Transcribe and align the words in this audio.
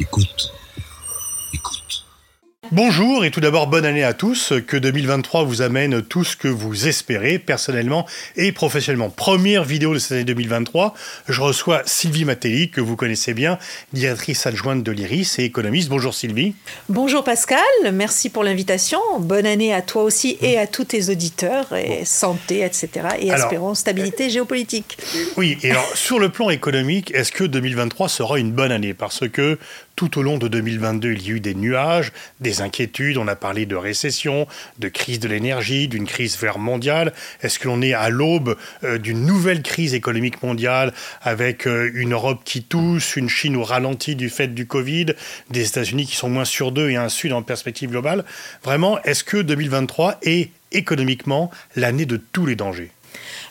Écoute. 0.00 0.50
Bonjour 2.72 3.24
et 3.24 3.32
tout 3.32 3.40
d'abord 3.40 3.66
bonne 3.66 3.84
année 3.84 4.04
à 4.04 4.12
tous, 4.12 4.52
que 4.64 4.76
2023 4.76 5.42
vous 5.42 5.60
amène 5.60 6.02
tout 6.02 6.22
ce 6.22 6.36
que 6.36 6.46
vous 6.46 6.86
espérez 6.86 7.40
personnellement 7.40 8.06
et 8.36 8.52
professionnellement. 8.52 9.10
Première 9.10 9.64
vidéo 9.64 9.92
de 9.92 9.98
cette 9.98 10.12
année 10.12 10.24
2023, 10.24 10.94
je 11.28 11.40
reçois 11.40 11.82
Sylvie 11.84 12.24
Matelli, 12.24 12.70
que 12.70 12.80
vous 12.80 12.94
connaissez 12.94 13.34
bien, 13.34 13.58
directrice 13.92 14.46
adjointe 14.46 14.84
de 14.84 14.92
l'IRIS 14.92 15.40
et 15.40 15.44
économiste. 15.44 15.88
Bonjour 15.88 16.14
Sylvie. 16.14 16.54
Bonjour 16.88 17.24
Pascal, 17.24 17.58
merci 17.92 18.30
pour 18.30 18.44
l'invitation. 18.44 19.00
Bonne 19.18 19.46
année 19.46 19.74
à 19.74 19.82
toi 19.82 20.04
aussi 20.04 20.38
et 20.40 20.56
à 20.56 20.68
tous 20.68 20.84
tes 20.84 21.10
auditeurs, 21.10 21.74
et 21.74 22.04
santé, 22.04 22.64
etc. 22.64 22.88
Et 23.18 23.30
espérons 23.30 23.74
stabilité 23.74 24.26
euh, 24.26 24.30
géopolitique. 24.30 24.96
Oui, 25.36 25.58
et 25.64 25.72
alors 25.72 25.90
sur 25.96 26.20
le 26.20 26.28
plan 26.28 26.50
économique, 26.50 27.10
est-ce 27.16 27.32
que 27.32 27.42
2023 27.42 28.08
sera 28.08 28.38
une 28.38 28.52
bonne 28.52 28.70
année? 28.70 28.94
Parce 28.94 29.28
que 29.28 29.58
tout 29.96 30.18
au 30.18 30.22
long 30.22 30.38
de 30.38 30.48
2022, 30.48 31.12
il 31.12 31.22
y 31.22 31.30
a 31.30 31.34
eu 31.34 31.40
des 31.40 31.54
nuages, 31.54 32.12
des 32.40 32.62
inquiétudes. 32.62 33.18
On 33.18 33.28
a 33.28 33.36
parlé 33.36 33.66
de 33.66 33.76
récession, 33.76 34.46
de 34.78 34.88
crise 34.88 35.20
de 35.20 35.28
l'énergie, 35.28 35.88
d'une 35.88 36.06
crise 36.06 36.38
vert 36.38 36.58
mondiale. 36.58 37.12
Est-ce 37.42 37.58
que 37.58 37.68
l'on 37.68 37.82
est 37.82 37.92
à 37.92 38.08
l'aube 38.08 38.56
euh, 38.84 38.98
d'une 38.98 39.26
nouvelle 39.26 39.62
crise 39.62 39.94
économique 39.94 40.42
mondiale 40.42 40.92
avec 41.22 41.66
euh, 41.66 41.90
une 41.94 42.12
Europe 42.12 42.42
qui 42.44 42.62
tousse, 42.62 43.16
une 43.16 43.28
Chine 43.28 43.56
au 43.56 43.64
ralenti 43.64 44.16
du 44.16 44.30
fait 44.30 44.48
du 44.48 44.66
Covid, 44.66 45.06
des 45.50 45.66
États-Unis 45.66 46.06
qui 46.06 46.16
sont 46.16 46.30
moins 46.30 46.44
sur 46.44 46.72
deux 46.72 46.90
et 46.90 46.96
un 46.96 47.08
Sud 47.08 47.32
en 47.32 47.42
perspective 47.42 47.90
globale? 47.90 48.24
Vraiment, 48.64 49.02
est-ce 49.02 49.24
que 49.24 49.36
2023 49.36 50.18
est 50.22 50.50
économiquement 50.72 51.50
l'année 51.76 52.06
de 52.06 52.16
tous 52.16 52.46
les 52.46 52.56
dangers? 52.56 52.90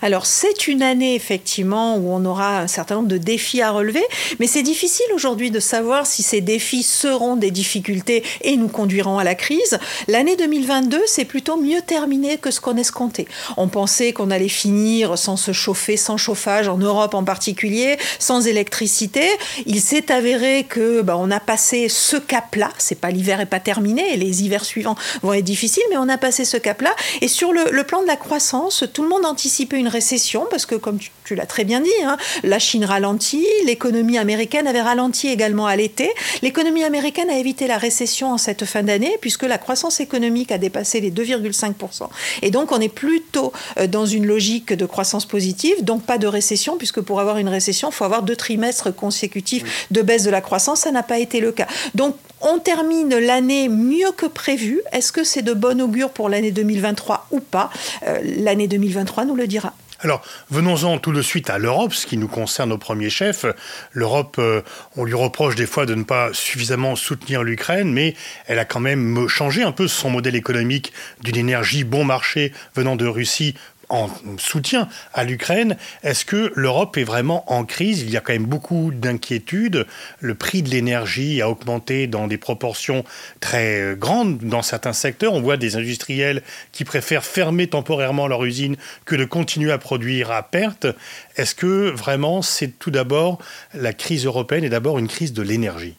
Alors 0.02 0.26
c'est 0.26 0.68
une 0.68 0.82
année 0.82 1.16
effectivement 1.16 1.98
où 1.98 2.12
on 2.12 2.24
aura 2.26 2.60
un 2.60 2.68
certain 2.68 2.96
nombre 2.96 3.08
de 3.08 3.18
défis 3.18 3.62
à 3.62 3.72
relever, 3.72 4.04
mais 4.40 4.48
c'est 4.48 4.64
difficile 4.64 5.06
aujourd'hui 5.14 5.52
de 5.52 5.60
savoir 5.60 6.06
si 6.06 6.24
ces 6.24 6.42
défis 6.42 6.84
seront 6.84 7.36
des 7.36 7.52
difficultés 7.52 8.24
et 8.42 8.56
nous 8.56 8.70
conduiront 8.70 9.18
à 9.18 9.24
la 9.24 9.36
crise. 9.36 9.78
L'année 10.08 10.36
2022, 10.38 11.02
c'est 11.06 11.26
plutôt 11.26 11.58
mieux 11.58 11.82
terminé 11.82 12.38
que 12.38 12.52
ce 12.52 12.62
qu'on 12.62 12.78
escomptait. 12.78 13.28
On 13.58 13.68
pensait 13.68 14.14
qu'on 14.14 14.32
allait 14.32 14.48
finir 14.48 15.18
sans 15.18 15.36
se 15.36 15.52
chauffer, 15.52 15.98
sans 15.98 16.18
chauffage 16.18 16.68
en 16.68 16.78
Europe 16.78 17.14
en 17.14 17.24
particulier, 17.24 17.98
sans 18.20 18.48
électricité. 18.48 19.24
Il 19.66 19.82
s'est 19.82 20.12
avéré 20.12 20.66
que 20.68 21.02
bah, 21.02 21.18
on 21.18 21.32
a 21.32 21.40
passé 21.40 21.90
ce 21.90 22.18
cap-là. 22.18 22.72
C'est 22.78 23.00
pas 23.00 23.12
l'hiver 23.12 23.42
est 23.42 23.46
pas 23.46 23.60
terminé, 23.60 24.14
et 24.14 24.18
les 24.18 24.44
hivers 24.44 24.66
suivants 24.66 24.96
vont 25.22 25.34
être 25.34 25.44
difficiles, 25.44 25.84
mais 25.90 25.98
on 25.98 26.10
a 26.10 26.18
passé 26.18 26.46
ce 26.46 26.58
cap-là. 26.58 26.96
Et 27.22 27.28
sur 27.28 27.52
le, 27.52 27.84
plan 27.84 28.02
de 28.02 28.08
la 28.08 28.18
croissance, 28.18 28.84
tout 28.94 29.04
le 29.04 29.10
monde 29.10 29.26
anticipait 29.50 29.80
une 29.80 29.88
récession, 29.88 30.46
parce 30.52 30.68
que 30.68 30.76
comme 30.76 31.00
tu, 31.24 31.34
l'as 31.34 31.48
très 31.48 31.64
bien 31.64 31.82
dit, 31.82 31.90
hein, 32.04 32.18
la 32.44 32.60
Chine 32.60 32.86
ralentit, 32.86 33.48
l'économie 33.66 34.20
américaine 34.20 34.68
avait 34.68 34.82
ralenti 34.82 35.28
également 35.28 35.66
à 35.66 35.76
l'été. 35.76 36.12
L'économie 36.44 36.84
américaine 36.84 37.32
a 37.32 37.38
évité 37.40 37.66
la 37.66 37.80
récession 37.80 38.32
en 38.32 38.38
cette 38.38 38.66
fin 38.66 38.84
d'année, 38.84 39.18
puisque 39.22 39.44
la 39.44 39.58
croissance 39.58 40.02
économique 40.02 40.52
a 40.52 40.60
dépassé 40.60 41.02
les 41.02 41.10
2,5%. 41.10 42.10
Et 42.44 42.52
donc 42.52 42.72
on 42.72 42.80
est 42.80 42.94
plutôt 42.94 43.52
euh, 43.80 43.88
dans 43.88 44.06
une 44.06 44.28
logique 44.28 44.72
de 44.72 44.86
croissance 44.86 45.26
positive, 45.26 45.84
donc 45.84 46.04
pas 46.04 46.20
de 46.20 46.28
récession, 46.28 46.78
puisque 46.78 47.02
pour 47.02 47.20
avoir 47.20 47.40
une 47.40 47.50
récession, 47.50 47.90
il 47.90 47.96
faut 47.96 48.06
avoir 48.06 48.22
deux 48.22 48.36
trimestres 48.36 48.94
consécutifs 48.96 49.88
de 49.90 50.04
baisse 50.04 50.24
de 50.24 50.30
la 50.30 50.42
croissance. 50.42 50.82
Ça 50.82 50.92
n'a 50.92 51.04
pas 51.04 51.18
été 51.18 51.40
le 51.40 51.52
cas. 51.52 51.68
Donc 51.96 52.16
on 52.42 52.60
termine 52.60 53.18
l'année 53.18 53.70
mieux 53.70 54.12
que 54.12 54.26
prévu. 54.26 54.82
Est-ce 54.92 55.12
que 55.12 55.24
c'est 55.24 55.42
de 55.42 55.54
bon 55.54 55.82
augure 55.82 56.12
pour 56.12 56.30
l'année 56.30 56.52
2023 56.52 57.28
ou 57.32 57.40
pas? 57.40 57.70
Euh, 58.08 58.20
L'année 58.38 58.68
2023 58.68 59.26
nous 59.26 59.36
le 59.36 59.48
dira. 59.48 59.74
Alors, 60.02 60.22
venons-en 60.50 60.98
tout 60.98 61.12
de 61.12 61.22
suite 61.22 61.50
à 61.50 61.58
l'Europe, 61.58 61.94
ce 61.94 62.08
qui 62.08 62.16
nous 62.16 62.30
concerne 62.30 62.72
au 62.72 62.78
premier 62.78 63.10
chef. 63.10 63.46
L'Europe, 63.92 64.38
euh, 64.40 64.62
on 64.96 65.04
lui 65.04 65.14
reproche 65.14 65.56
des 65.56 65.66
fois 65.66 65.86
de 65.86 65.94
ne 65.94 66.04
pas 66.04 66.30
suffisamment 66.32 66.96
soutenir 66.96 67.44
l'Ukraine, 67.44 67.92
mais 67.92 68.16
elle 68.48 68.60
a 68.60 68.66
quand 68.66 68.80
même 68.80 69.28
changé 69.28 69.62
un 69.62 69.74
peu 69.74 69.90
son 69.90 70.10
modèle 70.10 70.38
économique 70.38 70.94
d'une 71.22 71.36
énergie 71.36 71.84
bon 71.84 72.06
marché 72.06 72.54
venant 72.76 72.96
de 72.96 73.06
Russie 73.06 73.56
en 73.90 74.10
soutien 74.38 74.88
à 75.14 75.24
l'Ukraine. 75.24 75.76
Est-ce 76.04 76.26
que 76.26 76.52
l'Europe 76.56 76.98
est 76.98 77.04
vraiment 77.04 77.52
en 77.52 77.66
crise? 77.66 78.02
Il 78.02 78.10
y 78.10 78.18
a 78.18 78.22
quand 78.22 78.34
même 78.34 78.46
beaucoup 78.46 78.92
d'inquiétudes. 78.94 79.86
Le 80.20 80.36
prix 80.36 80.62
de 80.62 80.70
l'énergie 80.70 81.42
a 81.42 81.50
augmenté 81.50 82.08
dans 82.08 82.28
des 82.28 82.38
proportions 82.38 83.04
très 83.40 83.82
euh, 83.82 83.96
grandes 83.96 84.38
dans 84.40 84.62
certains 84.62 84.94
secteurs. 84.94 85.34
On 85.34 85.42
voit 85.42 85.58
des 85.58 85.76
industriels 85.76 86.44
qui 86.72 86.86
préfèrent 86.86 87.26
fermer 87.26 87.68
temporairement 87.68 88.28
leur 88.28 88.44
usine 88.46 88.78
que 89.06 89.16
de 89.16 89.26
continuer 89.26 89.72
à 89.72 89.78
produire 89.78 90.32
à 90.32 90.44
perte. 90.44 90.88
Est-ce 91.36 91.56
que 91.56 91.90
vraiment 91.90 92.42
c'est 92.42 92.80
tout 92.80 92.92
d'abord 92.92 93.40
la 93.74 93.94
crise 93.94 94.26
européenne 94.26 94.64
est 94.64 94.70
d'abord 94.70 95.00
une 95.00 95.08
crise 95.08 95.34
de 95.34 95.42
l'énergie? 95.42 95.96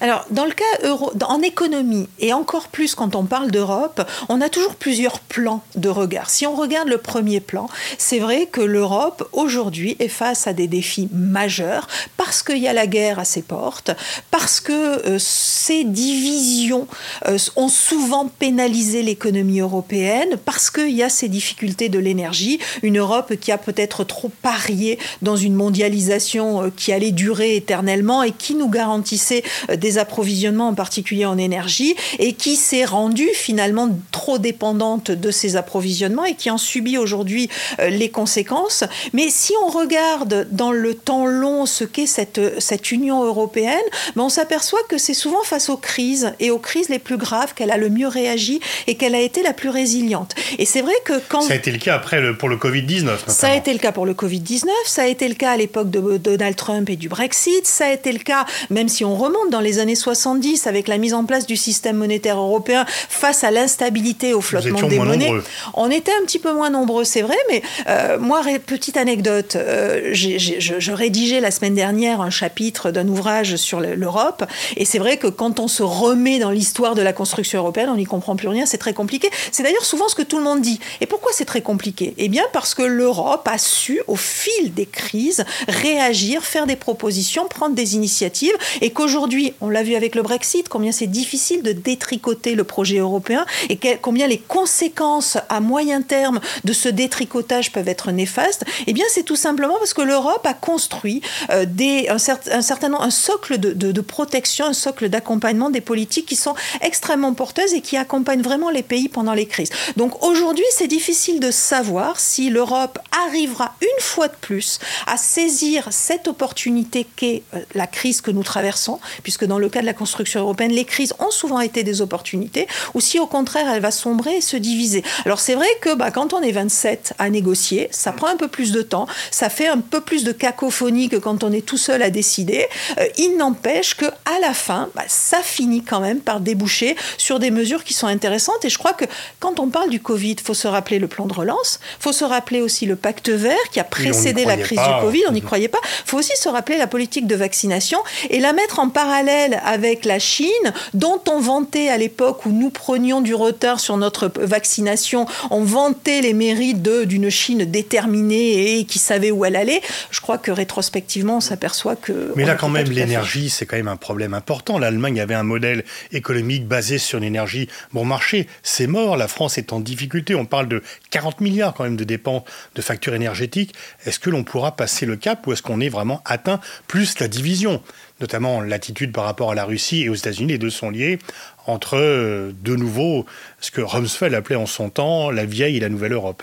Alors, 0.00 0.26
dans 0.30 0.44
le 0.44 0.52
cas 0.52 0.64
euro, 0.82 1.12
en 1.26 1.42
économie, 1.42 2.08
et 2.18 2.32
encore 2.32 2.68
plus 2.68 2.94
quand 2.94 3.16
on 3.16 3.24
parle 3.24 3.50
d'Europe, 3.50 4.02
on 4.28 4.40
a 4.40 4.48
toujours 4.48 4.74
plusieurs 4.74 5.20
plans 5.20 5.62
de 5.74 5.88
regard. 5.88 6.30
Si 6.30 6.46
on 6.46 6.54
regarde 6.54 6.88
le 6.88 6.98
premier 6.98 7.40
plan, 7.40 7.68
c'est 7.98 8.18
vrai 8.18 8.46
que 8.46 8.60
l'Europe, 8.60 9.28
aujourd'hui, 9.32 9.96
est 9.98 10.08
face 10.08 10.46
à 10.46 10.52
des 10.52 10.66
défis 10.66 11.08
majeurs 11.12 11.88
parce 12.16 12.42
qu'il 12.42 12.58
y 12.58 12.68
a 12.68 12.72
la 12.72 12.86
guerre 12.86 13.18
à 13.18 13.24
ses 13.24 13.42
portes, 13.42 13.90
parce 14.30 14.60
que 14.60 14.72
euh, 14.72 15.18
ces 15.18 15.84
divisions 15.84 16.86
euh, 17.26 17.38
ont 17.56 17.68
souvent 17.68 18.28
pénalisé 18.28 19.02
l'économie 19.02 19.60
européenne, 19.60 20.36
parce 20.44 20.70
qu'il 20.70 20.90
y 20.90 21.02
a 21.02 21.08
ces 21.08 21.28
difficultés 21.28 21.88
de 21.88 21.98
l'énergie. 21.98 22.58
Une 22.82 22.98
Europe 22.98 23.34
qui 23.40 23.52
a 23.52 23.58
peut-être 23.58 24.04
trop 24.04 24.30
parié 24.42 24.98
dans 25.22 25.36
une 25.36 25.54
mondialisation 25.54 26.64
euh, 26.64 26.70
qui 26.74 26.92
allait 26.92 27.12
durer 27.12 27.56
éternellement 27.56 28.22
et 28.22 28.32
qui 28.32 28.54
nous 28.54 28.68
garantissait 28.68 29.42
des 29.74 29.85
des 29.86 29.98
approvisionnements, 29.98 30.68
en 30.68 30.74
particulier 30.74 31.26
en 31.26 31.38
énergie, 31.38 31.94
et 32.18 32.32
qui 32.32 32.56
s'est 32.56 32.84
rendue 32.84 33.30
finalement 33.34 33.88
trop 34.10 34.38
dépendante 34.38 35.12
de 35.12 35.30
ces 35.30 35.54
approvisionnements 35.54 36.24
et 36.24 36.34
qui 36.34 36.50
en 36.50 36.58
subit 36.58 36.98
aujourd'hui 36.98 37.48
euh, 37.78 37.88
les 37.88 38.08
conséquences. 38.08 38.82
Mais 39.12 39.28
si 39.28 39.52
on 39.64 39.68
regarde 39.68 40.48
dans 40.50 40.72
le 40.72 40.94
temps 40.94 41.24
long 41.24 41.66
ce 41.66 41.84
qu'est 41.84 42.06
cette, 42.06 42.60
cette 42.60 42.90
Union 42.90 43.22
européenne, 43.22 43.88
ben 44.16 44.24
on 44.24 44.28
s'aperçoit 44.28 44.80
que 44.88 44.98
c'est 44.98 45.14
souvent 45.14 45.44
face 45.44 45.68
aux 45.68 45.76
crises 45.76 46.32
et 46.40 46.50
aux 46.50 46.58
crises 46.58 46.88
les 46.88 46.98
plus 46.98 47.16
graves 47.16 47.54
qu'elle 47.54 47.70
a 47.70 47.76
le 47.76 47.88
mieux 47.88 48.08
réagi 48.08 48.58
et 48.88 48.96
qu'elle 48.96 49.14
a 49.14 49.20
été 49.20 49.44
la 49.44 49.52
plus 49.52 49.68
résiliente. 49.68 50.34
Et 50.58 50.64
c'est 50.64 50.82
vrai 50.82 50.94
que 51.04 51.20
quand... 51.28 51.42
Ça 51.42 51.52
a 51.52 51.56
été 51.56 51.70
le 51.70 51.78
cas 51.78 51.94
après 51.94 52.20
le, 52.20 52.36
pour 52.36 52.48
le 52.48 52.56
Covid-19. 52.56 53.28
Ça 53.28 53.50
a 53.50 53.54
été 53.54 53.72
le 53.72 53.78
cas 53.78 53.92
pour 53.92 54.06
le 54.06 54.14
Covid-19, 54.14 54.66
ça 54.84 55.02
a 55.02 55.06
été 55.06 55.28
le 55.28 55.34
cas 55.34 55.52
à 55.52 55.56
l'époque 55.56 55.90
de 55.90 56.16
Donald 56.16 56.56
Trump 56.56 56.90
et 56.90 56.96
du 56.96 57.08
Brexit, 57.08 57.66
ça 57.66 57.86
a 57.86 57.92
été 57.92 58.10
le 58.10 58.18
cas, 58.18 58.46
même 58.70 58.88
si 58.88 59.04
on 59.04 59.14
remonte 59.14 59.50
dans 59.50 59.60
les 59.60 59.75
années 59.78 59.94
70 59.94 60.66
avec 60.66 60.88
la 60.88 60.98
mise 60.98 61.14
en 61.14 61.24
place 61.24 61.46
du 61.46 61.56
système 61.56 61.96
monétaire 61.96 62.38
européen 62.38 62.84
face 62.86 63.44
à 63.44 63.50
l'instabilité 63.50 64.34
au 64.34 64.40
flottement 64.40 64.82
des 64.82 64.98
monnaies. 64.98 65.32
On 65.74 65.90
était 65.90 66.12
un 66.12 66.24
petit 66.24 66.38
peu 66.38 66.52
moins 66.52 66.70
nombreux, 66.70 67.04
c'est 67.04 67.22
vrai, 67.22 67.36
mais 67.50 67.62
euh, 67.88 68.18
moi, 68.18 68.42
petite 68.66 68.96
anecdote, 68.96 69.56
euh, 69.56 70.10
je, 70.12 70.92
rédigeais 70.92 71.40
la 71.40 71.50
semaine 71.50 71.74
dernière 71.74 72.20
un 72.20 72.30
chapitre 72.30 72.90
d'un 72.90 73.08
ouvrage 73.08 73.56
sur 73.56 73.80
l'Europe, 73.80 74.44
et 74.76 74.84
c'est 74.84 74.98
vrai 74.98 75.16
que 75.16 75.26
quand 75.26 75.60
on 75.60 75.68
se 75.68 75.82
remet 75.82 76.38
dans 76.38 76.50
l'histoire 76.50 76.94
de 76.94 77.02
la 77.02 77.12
construction 77.12 77.60
européenne, 77.60 77.88
on 77.90 77.96
n'y 77.96 78.04
comprend 78.04 78.36
plus 78.36 78.48
rien, 78.48 78.66
c'est 78.66 78.78
très 78.78 78.94
compliqué. 78.94 79.30
C'est 79.52 79.62
d'ailleurs 79.62 79.84
souvent 79.84 80.08
ce 80.08 80.14
que 80.14 80.22
tout 80.22 80.38
le 80.38 80.44
monde 80.44 80.60
dit. 80.60 80.80
Et 81.00 81.06
pourquoi 81.06 81.32
c'est 81.32 81.44
très 81.44 81.62
compliqué? 81.62 82.14
Eh 82.18 82.28
bien 82.28 82.44
parce 82.52 82.74
que 82.74 82.82
l'Europe 82.82 83.48
a 83.48 83.58
su, 83.58 84.00
au 84.06 84.16
fil 84.16 84.72
des 84.74 84.86
crises, 84.86 85.44
réagir, 85.68 86.42
faire 86.42 86.66
des 86.66 86.76
propositions, 86.76 87.46
prendre 87.46 87.74
des 87.74 87.94
initiatives, 87.94 88.54
et 88.80 88.90
qu'aujourd'hui, 88.90 89.54
on 89.66 89.70
l'a 89.70 89.82
vu 89.82 89.96
avec 89.96 90.14
le 90.14 90.22
Brexit, 90.22 90.68
combien 90.68 90.92
c'est 90.92 91.08
difficile 91.08 91.62
de 91.62 91.72
détricoter 91.72 92.54
le 92.54 92.62
projet 92.62 92.98
européen 92.98 93.44
et 93.68 93.78
combien 94.00 94.28
les 94.28 94.38
conséquences 94.38 95.38
à 95.48 95.60
moyen 95.60 96.02
terme 96.02 96.40
de 96.64 96.72
ce 96.72 96.88
détricotage 96.88 97.72
peuvent 97.72 97.88
être 97.88 98.12
néfastes, 98.12 98.64
eh 98.86 98.92
bien 98.92 99.04
c'est 99.10 99.24
tout 99.24 99.36
simplement 99.36 99.74
parce 99.78 99.92
que 99.92 100.02
l'Europe 100.02 100.46
a 100.46 100.54
construit 100.54 101.20
euh, 101.50 101.66
un, 102.08 102.18
certain 102.18 102.94
un 102.94 103.10
socle 103.10 103.58
de, 103.58 103.72
de 103.72 104.00
protection, 104.00 104.66
un 104.66 104.72
socle 104.72 105.08
d'accompagnement 105.08 105.70
des 105.70 105.80
politiques 105.80 106.26
qui 106.26 106.36
sont 106.36 106.54
extrêmement 106.80 107.34
porteuses 107.34 107.74
et 107.74 107.80
qui 107.80 107.96
accompagnent 107.96 108.42
vraiment 108.42 108.70
les 108.70 108.84
pays 108.84 109.08
pendant 109.08 109.34
les 109.34 109.46
crises. 109.46 109.70
Donc 109.96 110.24
aujourd'hui, 110.24 110.64
c'est 110.70 110.86
difficile 110.86 111.40
de 111.40 111.50
savoir 111.50 112.20
si 112.20 112.50
l'Europe 112.50 113.00
arrivera 113.26 113.74
une 113.80 114.02
fois 114.02 114.28
de 114.28 114.36
plus 114.40 114.78
à 115.06 115.16
saisir 115.16 115.88
cette 115.90 116.28
opportunité 116.28 117.06
qu'est 117.16 117.42
euh, 117.54 117.60
la 117.74 117.88
crise 117.88 118.20
que 118.20 118.30
nous 118.30 118.44
traversons, 118.44 119.00
puisque 119.24 119.44
dans 119.44 119.55
le 119.58 119.68
cas 119.68 119.80
de 119.80 119.86
la 119.86 119.92
construction 119.92 120.40
européenne, 120.40 120.72
les 120.72 120.84
crises 120.84 121.14
ont 121.18 121.30
souvent 121.30 121.60
été 121.60 121.82
des 121.82 122.00
opportunités, 122.00 122.66
ou 122.94 123.00
si 123.00 123.18
au 123.18 123.26
contraire 123.26 123.66
elle 123.72 123.82
va 123.82 123.90
sombrer 123.90 124.36
et 124.36 124.40
se 124.40 124.56
diviser. 124.56 125.02
Alors 125.24 125.40
c'est 125.40 125.54
vrai 125.54 125.68
que 125.80 125.94
bah, 125.94 126.10
quand 126.10 126.32
on 126.32 126.42
est 126.42 126.52
27 126.52 127.14
à 127.18 127.30
négocier, 127.30 127.88
ça 127.90 128.12
prend 128.12 128.28
un 128.28 128.36
peu 128.36 128.48
plus 128.48 128.72
de 128.72 128.82
temps, 128.82 129.06
ça 129.30 129.48
fait 129.48 129.68
un 129.68 129.78
peu 129.78 130.00
plus 130.00 130.24
de 130.24 130.32
cacophonie 130.32 131.08
que 131.08 131.16
quand 131.16 131.44
on 131.44 131.52
est 131.52 131.64
tout 131.64 131.76
seul 131.76 132.02
à 132.02 132.10
décider. 132.10 132.66
Euh, 132.98 133.06
il 133.18 133.36
n'empêche 133.36 133.94
que 133.94 134.06
à 134.06 134.40
la 134.40 134.54
fin, 134.54 134.88
bah, 134.94 135.04
ça 135.06 135.38
finit 135.42 135.82
quand 135.82 136.00
même 136.00 136.20
par 136.20 136.40
déboucher 136.40 136.96
sur 137.18 137.38
des 137.38 137.50
mesures 137.50 137.84
qui 137.84 137.94
sont 137.94 138.06
intéressantes. 138.06 138.64
Et 138.64 138.68
je 138.68 138.78
crois 138.78 138.92
que 138.92 139.04
quand 139.40 139.60
on 139.60 139.68
parle 139.68 139.90
du 139.90 140.00
Covid, 140.00 140.32
il 140.32 140.40
faut 140.40 140.54
se 140.54 140.68
rappeler 140.68 140.98
le 140.98 141.08
plan 141.08 141.26
de 141.26 141.32
relance, 141.32 141.80
il 141.98 142.02
faut 142.02 142.12
se 142.12 142.24
rappeler 142.24 142.60
aussi 142.60 142.86
le 142.86 142.96
pacte 142.96 143.28
vert 143.28 143.56
qui 143.72 143.80
a 143.80 143.84
précédé 143.84 144.44
la 144.44 144.56
crise 144.56 144.80
du 144.80 145.00
Covid, 145.00 145.22
on 145.28 145.32
n'y 145.32 145.42
croyait 145.42 145.68
pas. 145.68 145.80
Il 145.84 146.10
faut 146.10 146.18
aussi 146.18 146.36
se 146.36 146.48
rappeler 146.48 146.78
la 146.78 146.86
politique 146.86 147.26
de 147.26 147.36
vaccination 147.36 147.98
et 148.30 148.40
la 148.40 148.52
mettre 148.52 148.78
en 148.78 148.88
parallèle 148.88 149.45
avec 149.54 150.04
la 150.04 150.18
Chine, 150.18 150.48
dont 150.94 151.20
on 151.28 151.40
vantait 151.40 151.88
à 151.88 151.98
l'époque 151.98 152.46
où 152.46 152.50
nous 152.50 152.70
prenions 152.70 153.20
du 153.20 153.34
retard 153.34 153.80
sur 153.80 153.96
notre 153.96 154.30
vaccination, 154.36 155.26
on 155.50 155.62
vantait 155.62 156.20
les 156.20 156.32
mérites 156.32 156.82
d'une 156.82 157.30
Chine 157.30 157.64
déterminée 157.64 158.78
et 158.78 158.84
qui 158.84 158.98
savait 158.98 159.30
où 159.30 159.44
elle 159.44 159.56
allait. 159.56 159.80
Je 160.10 160.20
crois 160.20 160.38
que 160.38 160.50
rétrospectivement, 160.50 161.38
on 161.38 161.40
s'aperçoit 161.40 161.96
que... 161.96 162.32
Mais 162.36 162.44
là, 162.44 162.54
quand 162.54 162.68
même, 162.68 162.90
l'énergie, 162.90 163.50
c'est 163.50 163.66
quand 163.66 163.76
même 163.76 163.88
un 163.88 163.96
problème 163.96 164.34
important. 164.34 164.78
L'Allemagne 164.78 165.20
avait 165.20 165.34
un 165.34 165.42
modèle 165.42 165.84
économique 166.12 166.66
basé 166.66 166.98
sur 166.98 167.18
une 167.18 167.24
énergie 167.24 167.68
bon 167.92 168.04
marché. 168.04 168.46
C'est 168.62 168.86
mort, 168.86 169.16
la 169.16 169.28
France 169.28 169.58
est 169.58 169.72
en 169.72 169.80
difficulté. 169.80 170.34
On 170.34 170.46
parle 170.46 170.68
de 170.68 170.82
40 171.10 171.40
milliards 171.40 171.74
quand 171.74 171.84
même 171.84 171.96
de 171.96 172.04
dépenses 172.04 172.42
de 172.74 172.82
factures 172.82 173.14
énergétiques. 173.14 173.74
Est-ce 174.04 174.18
que 174.18 174.30
l'on 174.30 174.44
pourra 174.44 174.76
passer 174.76 175.06
le 175.06 175.16
cap 175.16 175.46
ou 175.46 175.52
est-ce 175.52 175.62
qu'on 175.62 175.80
est 175.80 175.88
vraiment 175.88 176.20
atteint 176.24 176.60
plus 176.86 177.18
la 177.18 177.28
division? 177.28 177.82
Notamment 178.20 178.60
l'attitude 178.60 179.12
par 179.12 179.24
rapport 179.24 179.50
à 179.50 179.54
la 179.54 179.64
Russie 179.64 180.02
et 180.02 180.08
aux 180.08 180.14
États-Unis, 180.14 180.52
les 180.52 180.58
deux 180.58 180.70
sont 180.70 180.90
liés, 180.90 181.18
entre 181.66 181.96
euh, 181.96 182.52
de 182.62 182.76
nouveau 182.76 183.26
ce 183.60 183.70
que 183.70 183.80
Rumsfeld 183.80 184.34
appelait 184.34 184.56
en 184.56 184.66
son 184.66 184.88
temps 184.88 185.30
la 185.30 185.44
vieille 185.44 185.76
et 185.76 185.80
la 185.80 185.88
nouvelle 185.88 186.12
Europe. 186.12 186.42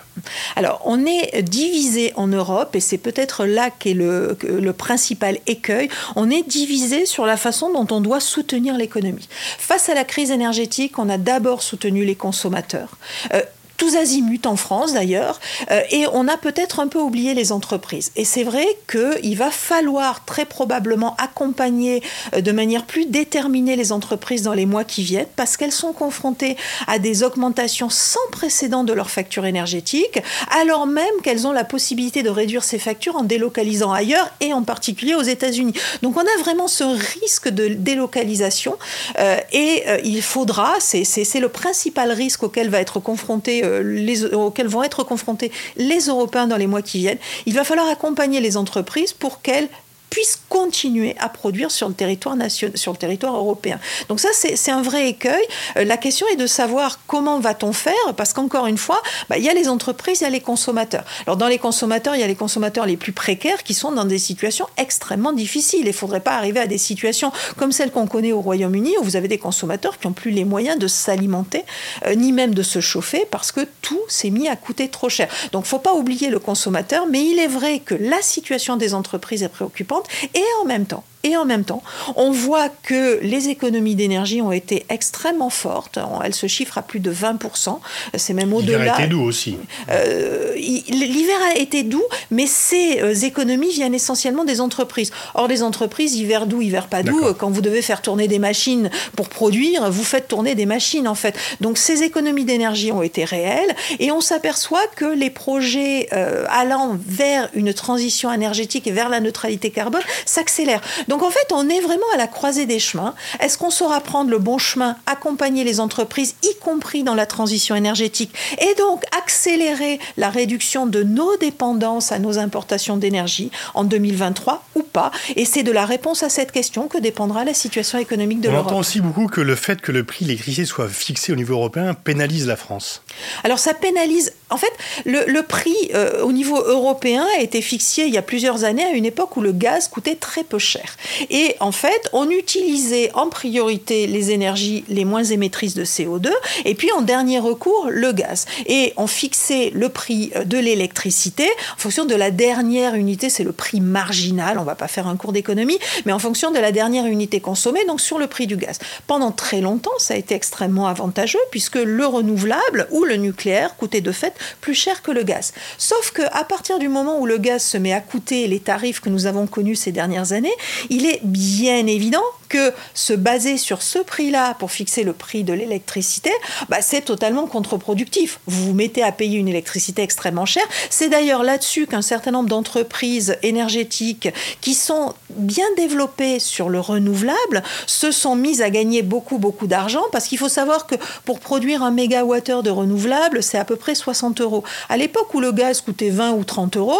Alors, 0.56 0.81
on 0.86 1.06
est 1.06 1.42
divisé 1.42 2.12
en 2.16 2.28
Europe, 2.28 2.75
et 2.75 2.80
c'est 2.80 2.98
peut-être 2.98 3.46
là 3.46 3.70
qu'est 3.72 3.94
le, 3.94 4.38
le 4.44 4.74
principal 4.74 5.40
écueil, 5.48 5.90
on 6.16 6.30
est 6.30 6.48
divisé 6.48 7.06
sur 7.06 7.25
la 7.25 7.38
façon 7.38 7.72
dont 7.72 7.88
on 7.96 8.02
doit 8.02 8.20
soutenir 8.20 8.78
l'économie. 8.78 9.28
Face 9.58 9.90
à 9.90 9.94
la 9.94 10.04
crise 10.04 10.31
énergétique, 10.31 11.00
on 11.00 11.10
a 11.10 11.18
d'abord 11.18 11.64
soutenu 11.64 12.06
les 12.06 12.16
consommateurs. 12.16 12.98
Euh, 13.34 13.42
tous 13.83 13.97
azimuts 13.97 14.45
en 14.45 14.56
France 14.56 14.94
d'ailleurs, 14.94 15.41
euh, 15.69 15.81
et 15.91 16.06
on 16.13 16.30
a 16.30 16.38
peut-être 16.38 16.80
un 16.80 16.88
peu 16.88 17.00
oublié 17.00 17.33
les 17.33 17.51
entreprises. 17.51 18.13
Et 18.15 18.24
c'est 18.24 18.45
vrai 18.45 18.65
qu'il 18.89 19.35
va 19.35 19.51
falloir 19.51 20.24
très 20.24 20.45
probablement 20.45 21.18
accompagner 21.18 22.01
euh, 22.33 22.39
de 22.39 22.53
manière 22.53 22.85
plus 22.85 23.06
déterminée 23.06 23.75
les 23.75 23.91
entreprises 23.91 24.41
dans 24.41 24.53
les 24.53 24.65
mois 24.65 24.85
qui 24.85 25.03
viennent, 25.03 25.27
parce 25.35 25.57
qu'elles 25.57 25.74
sont 25.74 25.91
confrontées 25.91 26.56
à 26.88 26.97
des 26.97 27.24
augmentations 27.24 27.89
sans 27.89 28.25
précédent 28.31 28.85
de 28.85 28.94
leurs 28.94 29.09
factures 29.09 29.45
énergétiques, 29.45 30.21
alors 30.62 30.88
même 30.88 31.18
qu'elles 31.21 31.45
ont 31.45 31.51
la 31.51 31.65
possibilité 31.65 32.24
de 32.24 32.29
réduire 32.29 32.63
ces 32.63 32.79
factures 32.79 33.18
en 33.18 33.24
délocalisant 33.24 33.91
ailleurs, 33.91 34.29
et 34.39 34.53
en 34.53 34.63
particulier 34.63 35.15
aux 35.15 35.24
États-Unis. 35.24 35.74
Donc 36.01 36.15
on 36.15 36.21
a 36.21 36.41
vraiment 36.41 36.69
ce 36.69 36.86
risque 36.86 37.50
de 37.50 37.68
délocalisation, 37.68 38.77
euh, 39.19 39.38
et 39.51 39.83
il 40.06 40.21
faudra, 40.21 40.75
c'est 40.79 41.39
le 41.39 41.50
principal 41.50 42.13
risque 42.13 42.44
auquel 42.44 42.69
va 42.69 42.79
être 42.79 43.01
confronté 43.01 43.62
les, 43.81 44.25
auxquels 44.25 44.68
vont 44.68 44.84
être 44.84 45.04
confrontés 45.04 45.52
les 45.78 46.08
Européens 46.08 46.48
dans 46.48 46.58
les 46.58 46.68
mois 46.68 46.81
qui 46.81 47.00
viennent, 47.00 47.20
il 47.46 47.54
va 47.54 47.64
falloir 47.64 47.88
accompagner 47.88 48.40
les 48.42 48.58
entreprises 48.58 49.14
pour 49.14 49.42
qu'elles 49.42 49.70
puissent 50.13 50.44
continuer 50.48 51.15
à 51.19 51.27
produire 51.27 51.71
sur 51.71 51.88
le 51.88 51.95
territoire, 51.95 52.36
national, 52.36 52.77
sur 52.77 52.92
le 52.92 53.00
territoire 53.00 53.36
européen. 53.36 53.80
Donc 54.10 54.19
ça, 54.19 54.27
c'est 54.31 54.71
un 54.71 54.83
vrai 54.83 55.10
écueil. 55.10 55.44
Euh, 55.75 55.86
la 55.86 55.98
question 55.98 56.27
est 56.31 56.36
de 56.36 56.45
savoir 56.45 57.00
comment 57.07 57.39
va-t-on 57.39 57.74
faire, 57.74 58.13
parce 58.15 58.31
qu'encore 58.31 58.68
une 58.68 58.77
fois, 58.77 59.01
bah, 59.27 59.39
il 59.39 59.44
y 59.44 59.50
a 59.50 59.56
les 59.56 59.68
entreprises, 59.68 60.21
il 60.21 60.25
y 60.25 60.27
a 60.27 60.30
les 60.30 60.39
consommateurs. 60.39 61.04
Alors 61.25 61.36
dans 61.36 61.48
les 61.48 61.57
consommateurs, 61.57 62.13
il 62.15 62.21
y 62.21 62.24
a 62.24 62.27
les 62.27 62.36
consommateurs 62.36 62.86
les 62.86 62.95
plus 62.95 63.12
précaires 63.12 63.63
qui 63.63 63.74
sont 63.74 63.92
dans 63.92 64.06
des 64.06 64.19
situations 64.19 64.68
extrêmement 64.77 65.33
difficiles. 65.33 65.80
Il 65.81 65.88
ne 65.88 65.92
faudrait 65.94 66.19
pas 66.19 66.36
arriver 66.36 66.60
à 66.60 66.68
des 66.68 66.77
situations 66.77 67.31
comme 67.57 67.71
celles 67.71 67.89
qu'on 67.89 68.06
connaît 68.06 68.33
au 68.33 68.42
Royaume-Uni, 68.42 68.94
où 69.00 69.04
vous 69.04 69.15
avez 69.15 69.27
des 69.27 69.39
consommateurs 69.39 69.98
qui 69.98 70.06
n'ont 70.06 70.13
plus 70.13 70.30
les 70.30 70.45
moyens 70.45 70.77
de 70.77 70.86
s'alimenter, 70.86 71.63
euh, 72.06 72.13
ni 72.13 72.33
même 72.33 72.54
de 72.54 72.62
se 72.62 72.81
chauffer, 72.81 73.25
parce 73.31 73.51
que 73.51 73.62
tout 73.81 74.01
s'est 74.07 74.30
mis 74.30 74.48
à 74.48 74.56
coûter 74.56 74.89
trop 74.89 75.10
cher. 75.10 75.27
Donc 75.54 75.65
faut 75.65 75.80
pas 75.80 75.95
oublier 75.95 76.30
le 76.30 76.38
consommateur, 76.38 77.07
mais 77.10 77.25
il 77.25 77.39
est 77.39 77.48
vrai 77.48 77.80
que 77.80 77.95
la 77.95 78.21
situation 78.21 78.77
des 78.77 78.94
entreprises 78.94 79.42
est 79.42 79.50
préoccupante 79.50 80.02
et 80.33 80.44
en 80.61 80.65
même 80.65 80.85
temps, 80.85 81.03
et 81.24 81.38
en 81.38 81.46
même 81.46 81.64
temps, 81.64 81.81
on 82.18 82.31
voit 82.31 82.68
que 82.68 83.20
les 83.22 83.48
économies 83.48 83.96
d'énergie 83.96 84.42
ont 84.42 84.52
été 84.52 84.86
extrêmement 84.90 85.50
fortes. 85.50 85.98
Elles 86.24 86.36
se 86.36 86.48
chiffrent 86.48 86.78
à 86.78 86.81
plus 86.81 87.00
de 87.00 87.14
20%. 87.14 87.80
C'est 88.16 88.34
même 88.34 88.54
au-delà. 88.54 88.80
L'hiver 88.80 88.94
a 88.94 89.00
été 89.00 89.08
doux 89.08 89.22
aussi. 89.22 89.58
Euh, 89.90 90.54
l'hiver 90.56 91.38
a 91.50 91.58
été 91.58 91.84
doux, 91.84 92.04
mais 92.30 92.46
ces 92.46 93.00
euh, 93.02 93.14
économies 93.14 93.72
viennent 93.72 93.94
essentiellement 93.94 94.44
des 94.44 94.60
entreprises. 94.60 95.12
Or, 95.34 95.48
les 95.48 95.64
entreprises, 95.64 96.16
hiver 96.16 96.46
doux, 96.46 96.62
hiver 96.62 96.88
pas 96.88 97.04
doux, 97.04 97.34
quand 97.38 97.50
vous 97.50 97.62
devez 97.62 97.81
faire 97.81 98.02
tourner 98.02 98.28
des 98.28 98.40
machines 98.40 98.90
pour 99.16 99.30
produire, 99.30 99.90
vous 99.90 100.04
faites 100.04 100.28
tourner 100.28 100.56
des 100.56 100.66
machines 100.66 101.08
en 101.08 101.16
fait. 101.16 101.38
Donc, 101.62 101.78
ces 101.78 102.04
économies 102.04 102.44
d'énergie 102.44 102.92
ont 102.92 103.02
été 103.02 103.24
réelles 103.24 103.74
et 104.00 104.12
on 104.12 104.20
s'aperçoit 104.20 104.86
que 104.96 105.06
les 105.06 105.30
projets 105.30 106.10
euh, 106.12 106.46
allant 106.50 106.98
vers 107.08 107.50
une 107.54 107.74
transition 107.74 108.31
énergétique 108.31 108.88
et 108.88 108.92
vers 108.92 109.08
la 109.08 109.22
neutralité 109.22 109.70
carbone 109.70 110.02
s'accélèrent. 110.25 110.81
Donc 111.13 111.21
en 111.21 111.30
fait, 111.30 111.51
on 111.51 111.69
est 111.69 111.80
vraiment 111.80 112.07
à 112.15 112.18
la 112.18 112.25
croisée 112.25 112.65
des 112.65 112.80
chemins. 112.80 113.13
Est-ce 113.39 113.60
qu'on 113.60 113.69
saura 113.69 114.01
prendre 114.01 114.31
le 114.31 114.39
bon 114.39 114.57
chemin, 114.57 114.98
accompagner 115.06 115.63
les 115.63 115.80
entreprises, 115.80 116.33
y 116.42 116.56
compris 116.60 117.04
dans 117.04 117.13
la 117.13 117.27
transition 117.27 117.75
énergétique, 117.75 118.33
et 118.60 118.74
donc 118.80 119.04
accélérer 119.15 120.00
la 120.18 120.31
réduction 120.31 120.88
de 120.88 121.04
nos 121.04 121.38
dépendances 121.38 122.12
à 122.12 122.18
nos 122.18 122.39
importations 122.39 122.98
d'énergie 122.98 123.51
en 123.75 123.83
2023 123.83 124.65
ou 124.74 124.81
pas? 124.81 125.12
Et 125.36 125.45
c'est 125.45 125.62
de 125.62 125.71
la 125.71 125.86
réponse 125.86 126.24
à 126.24 126.30
cette 126.30 126.51
question 126.51 126.88
que 126.88 126.98
dépendra 126.98 127.45
la 127.45 127.54
situation 127.54 128.00
économique 128.00 128.42
de 128.42 128.50
l'Europe. 128.50 128.65
On 128.65 128.69
entend 128.71 128.80
aussi 128.80 129.00
beaucoup 129.00 129.27
que 129.27 129.42
le 129.42 129.56
fait 129.56 129.81
que 129.81 129.92
le 129.92 130.04
prix 130.04 130.25
de 130.25 130.30
l'électricité 130.30 130.65
soit 130.65 130.89
fixé 130.89 131.31
au 131.31 131.36
niveau 131.36 131.54
européen 131.54 131.94
pénalise 131.94 132.48
la 132.48 132.56
France. 132.56 133.04
Alors 133.44 133.60
ça 133.60 133.75
pénalise. 133.75 134.33
En 134.53 134.57
fait, 134.57 134.71
le, 135.05 135.41
prix 135.41 135.75
euh, 135.95 136.23
au 136.23 136.31
niveau 136.31 136.61
européen 136.61 137.25
a 137.38 137.41
été 137.41 137.61
fixé 137.61 138.03
il 138.03 138.13
y 138.13 138.17
a 138.17 138.21
plusieurs 138.21 138.63
années 138.63 138.85
à 138.85 138.91
une 138.91 139.05
époque 139.05 139.35
où 139.35 139.41
le 139.41 139.51
gaz 139.51 139.88
coûtait 139.88 140.15
très 140.15 140.44
peu 140.44 140.59
cher. 140.59 140.95
Et 141.29 141.55
en 141.59 141.71
fait, 141.71 142.09
on 142.13 142.29
utilisait 142.29 143.11
en 143.15 143.29
priorité 143.29 144.05
les 144.07 144.31
énergies 144.31 144.83
les 144.88 145.05
moins 145.05 145.23
émettrices 145.23 145.73
de 145.73 145.83
CO2 145.83 146.29
et 146.65 146.75
puis 146.75 146.91
en 146.91 147.01
dernier 147.01 147.39
recours 147.39 147.88
le 147.89 148.11
gaz. 148.11 148.45
Et 148.67 148.94
on 148.95 149.07
fixait 149.07 149.71
le 149.73 149.89
prix 149.89 150.31
de 150.45 150.57
l'électricité 150.59 151.50
en 151.75 151.79
fonction 151.79 152.05
de 152.05 152.15
la 152.15 152.31
dernière 152.31 152.95
unité, 152.95 153.29
c'est 153.29 153.44
le 153.44 153.51
prix 153.51 153.81
marginal, 153.81 154.59
on 154.59 154.63
va 154.63 154.75
pas 154.75 154.88
faire 154.88 155.07
un 155.07 155.15
cours 155.15 155.33
d'économie, 155.33 155.79
mais 156.05 156.11
en 156.11 156.19
fonction 156.19 156.51
de 156.51 156.59
la 156.59 156.71
dernière 156.71 157.05
unité 157.05 157.39
consommée, 157.39 157.85
donc 157.85 158.01
sur 158.01 158.19
le 158.19 158.27
prix 158.27 158.47
du 158.47 158.57
gaz. 158.57 158.79
Pendant 159.07 159.31
très 159.31 159.61
longtemps, 159.61 159.91
ça 159.97 160.13
a 160.13 160.17
été 160.17 160.35
extrêmement 160.35 160.88
avantageux 160.88 161.39
puisque 161.51 161.75
le 161.75 162.05
renouvelable 162.05 162.88
ou 162.91 163.03
le 163.03 163.15
nucléaire 163.15 163.75
coûtait 163.75 164.01
de 164.01 164.11
fait 164.11 164.33
plus 164.62 164.74
cher 164.74 165.01
que 165.01 165.12
le 165.12 165.24
gaz. 165.24 165.54
Sauf 165.77 166.12
que 166.12 166.22
à 166.32 166.44
partir 166.44 166.79
du 166.79 166.89
moment 166.89 167.20
où 167.20 167.25
le 167.25 167.38
gaz 167.38 167.63
se 167.63 167.77
met 167.77 167.94
à 167.94 168.01
coûter 168.01 168.48
les 168.48 168.60
tarifs 168.60 169.00
que 169.00 169.10
nous 169.10 169.25
avons 169.25 169.48
connus 169.48 169.75
ces 169.75 169.91
dernières 169.91 170.34
années, 170.34 170.53
il 170.89 171.06
est 171.06 171.20
bien 171.24 171.88
évident 171.88 172.24
que 172.53 172.72
se 172.94 173.13
baser 173.13 173.58
sur 173.58 173.82
ce 173.82 173.98
prix-là 173.98 174.53
pour 174.60 174.72
fixer 174.72 175.03
le 175.03 175.13
prix 175.13 175.44
de 175.44 175.53
l'électricité, 175.53 176.29
bah, 176.70 176.82
c'est 176.82 177.01
totalement 177.01 177.48
contre-productif. 177.48 178.39
Vous 178.46 178.67
vous 178.67 178.74
mettez 178.74 179.01
à 179.01 179.12
payer 179.12 179.39
une 179.39 179.48
électricité 179.48 180.03
extrêmement 180.03 180.46
chère. 180.46 180.65
C'est 180.91 181.10
d'ailleurs 181.10 181.41
là-dessus 181.41 181.88
qu'un 181.88 182.03
certain 182.03 182.29
nombre 182.29 182.50
d'entreprises 182.50 183.38
énergétiques 183.41 184.29
qui 184.62 184.75
sont 184.75 185.15
bien 185.32 185.65
développées 185.77 186.38
sur 186.38 186.70
le 186.70 186.79
renouvelable 186.79 187.63
se 187.88 188.12
sont 188.12 188.36
mises 188.36 188.62
à 188.62 188.70
gagner 188.70 189.01
beaucoup, 189.01 189.39
beaucoup 189.39 189.65
d'argent 189.65 190.03
parce 190.12 190.27
qu'il 190.27 190.38
faut 190.38 190.50
savoir 190.50 190.86
que 190.86 190.96
pour 191.25 191.39
produire 191.39 191.82
un 191.82 191.89
mégawattheure 191.89 192.62
de 192.62 192.70
renouvelable, 192.70 193.41
c'est 193.41 193.58
à 193.58 193.65
peu 193.65 193.77
près 193.77 193.96
60 193.96 194.33
euros. 194.42 194.63
À 194.90 194.98
l'époque 194.98 195.34
où 195.34 195.40
le 195.40 195.52
gaz 195.52 195.82
coûtait 195.82 196.10
20 196.10 196.34
ou 196.34 196.44
30 196.44 196.78
euros, 196.78 197.00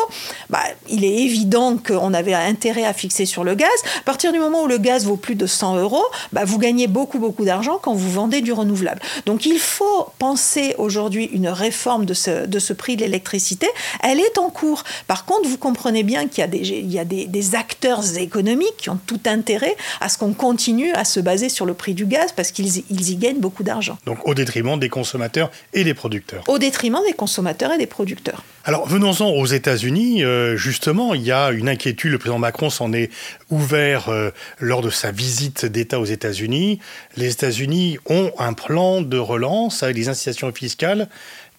bah, 0.50 0.60
il 0.90 1.04
est 1.04 1.24
évident 1.24 1.78
qu'on 1.78 2.14
avait 2.14 2.34
intérêt 2.34 2.86
à 2.86 2.94
fixer 2.94 3.26
sur 3.26 3.44
le 3.44 3.56
gaz. 3.56 3.70
À 4.00 4.04
partir 4.04 4.32
du 4.32 4.40
moment 4.40 4.64
où 4.64 4.68
le 4.68 4.78
gaz 4.78 5.06
vaut 5.06 5.18
plus 5.18 5.36
de 5.36 5.46
100 5.46 5.78
euros, 5.78 6.04
bah, 6.32 6.46
vous 6.46 6.58
gagnez 6.58 6.88
beaucoup, 6.88 7.20
beaucoup 7.20 7.46
d'argent 7.46 7.80
quand 7.82 7.94
vous 7.94 8.12
vendez 8.12 8.42
du 8.42 8.52
renouvelable. 8.52 9.02
Donc 9.26 9.46
il 9.46 9.60
faut 9.60 10.08
penser 10.20 10.76
aujourd'hui 10.78 11.26
une 11.26 11.48
réforme 11.48 12.06
de 12.06 12.14
ce, 12.14 12.46
de 12.46 12.60
ce 12.60 12.74
prix 12.74 12.96
de 12.96 13.02
l'électricité. 13.02 13.68
Elle 14.02 14.20
est 14.20 14.38
en 14.38 14.50
cours. 14.50 14.84
Par 15.08 15.26
contre, 15.26 15.48
vous 15.48 15.58
comprenez 15.58 16.04
bien 16.04 16.28
qu'il 16.28 16.40
y 16.40 16.44
a, 16.44 16.48
des, 16.48 16.60
il 16.60 16.92
y 16.92 17.00
a 17.00 17.06
des, 17.06 17.26
des 17.26 17.56
acteurs 17.56 18.18
économiques 18.18 18.78
qui 18.78 18.90
ont 18.90 19.00
tout 19.06 19.20
intérêt 19.26 19.76
à 20.02 20.10
ce 20.10 20.18
qu'on 20.18 20.34
continue 20.34 20.94
à 20.94 21.06
se 21.06 21.20
baser 21.20 21.50
sur 21.50 21.66
le 21.66 21.74
prix 21.74 21.94
du 21.94 22.06
gaz 22.06 22.32
parce 22.32 22.52
qu'ils 22.52 22.84
ils 22.90 23.10
y 23.10 23.16
gagnent 23.16 23.40
beaucoup 23.40 23.64
d'argent. 23.64 23.98
Donc 24.06 24.20
au 24.28 24.34
détriment 24.34 24.80
des 24.80 24.90
consommateurs 24.90 25.52
et 25.74 25.84
des 25.84 25.94
producteurs. 25.94 26.44
Au 26.48 26.58
détriment 26.58 27.02
des 27.08 27.13
consommateurs 27.16 27.72
et 27.72 27.78
des 27.78 27.88
producteurs. 27.88 28.44
Alors 28.66 28.88
venons-en 28.88 29.30
aux 29.30 29.46
États-Unis. 29.46 30.24
Euh, 30.24 30.56
justement, 30.56 31.14
il 31.14 31.22
y 31.22 31.32
a 31.32 31.52
une 31.52 31.70
inquiétude. 31.70 32.12
Le 32.12 32.18
président 32.18 32.40
Macron 32.40 32.70
s'en 32.70 32.94
est 32.94 33.10
ouvert 33.50 34.10
euh, 34.10 34.32
lors 34.60 34.82
de 34.82 34.90
sa 34.90 35.12
visite 35.12 35.66
d'État 35.66 36.00
aux 36.00 36.06
États-Unis. 36.06 36.80
Les 37.18 37.32
États-Unis 37.32 37.98
ont 38.06 38.32
un 38.40 38.54
plan 38.54 39.02
de 39.02 39.18
relance 39.18 39.84
avec 39.84 39.96
des 39.96 40.10
incitations 40.10 40.52
fiscales 40.52 41.10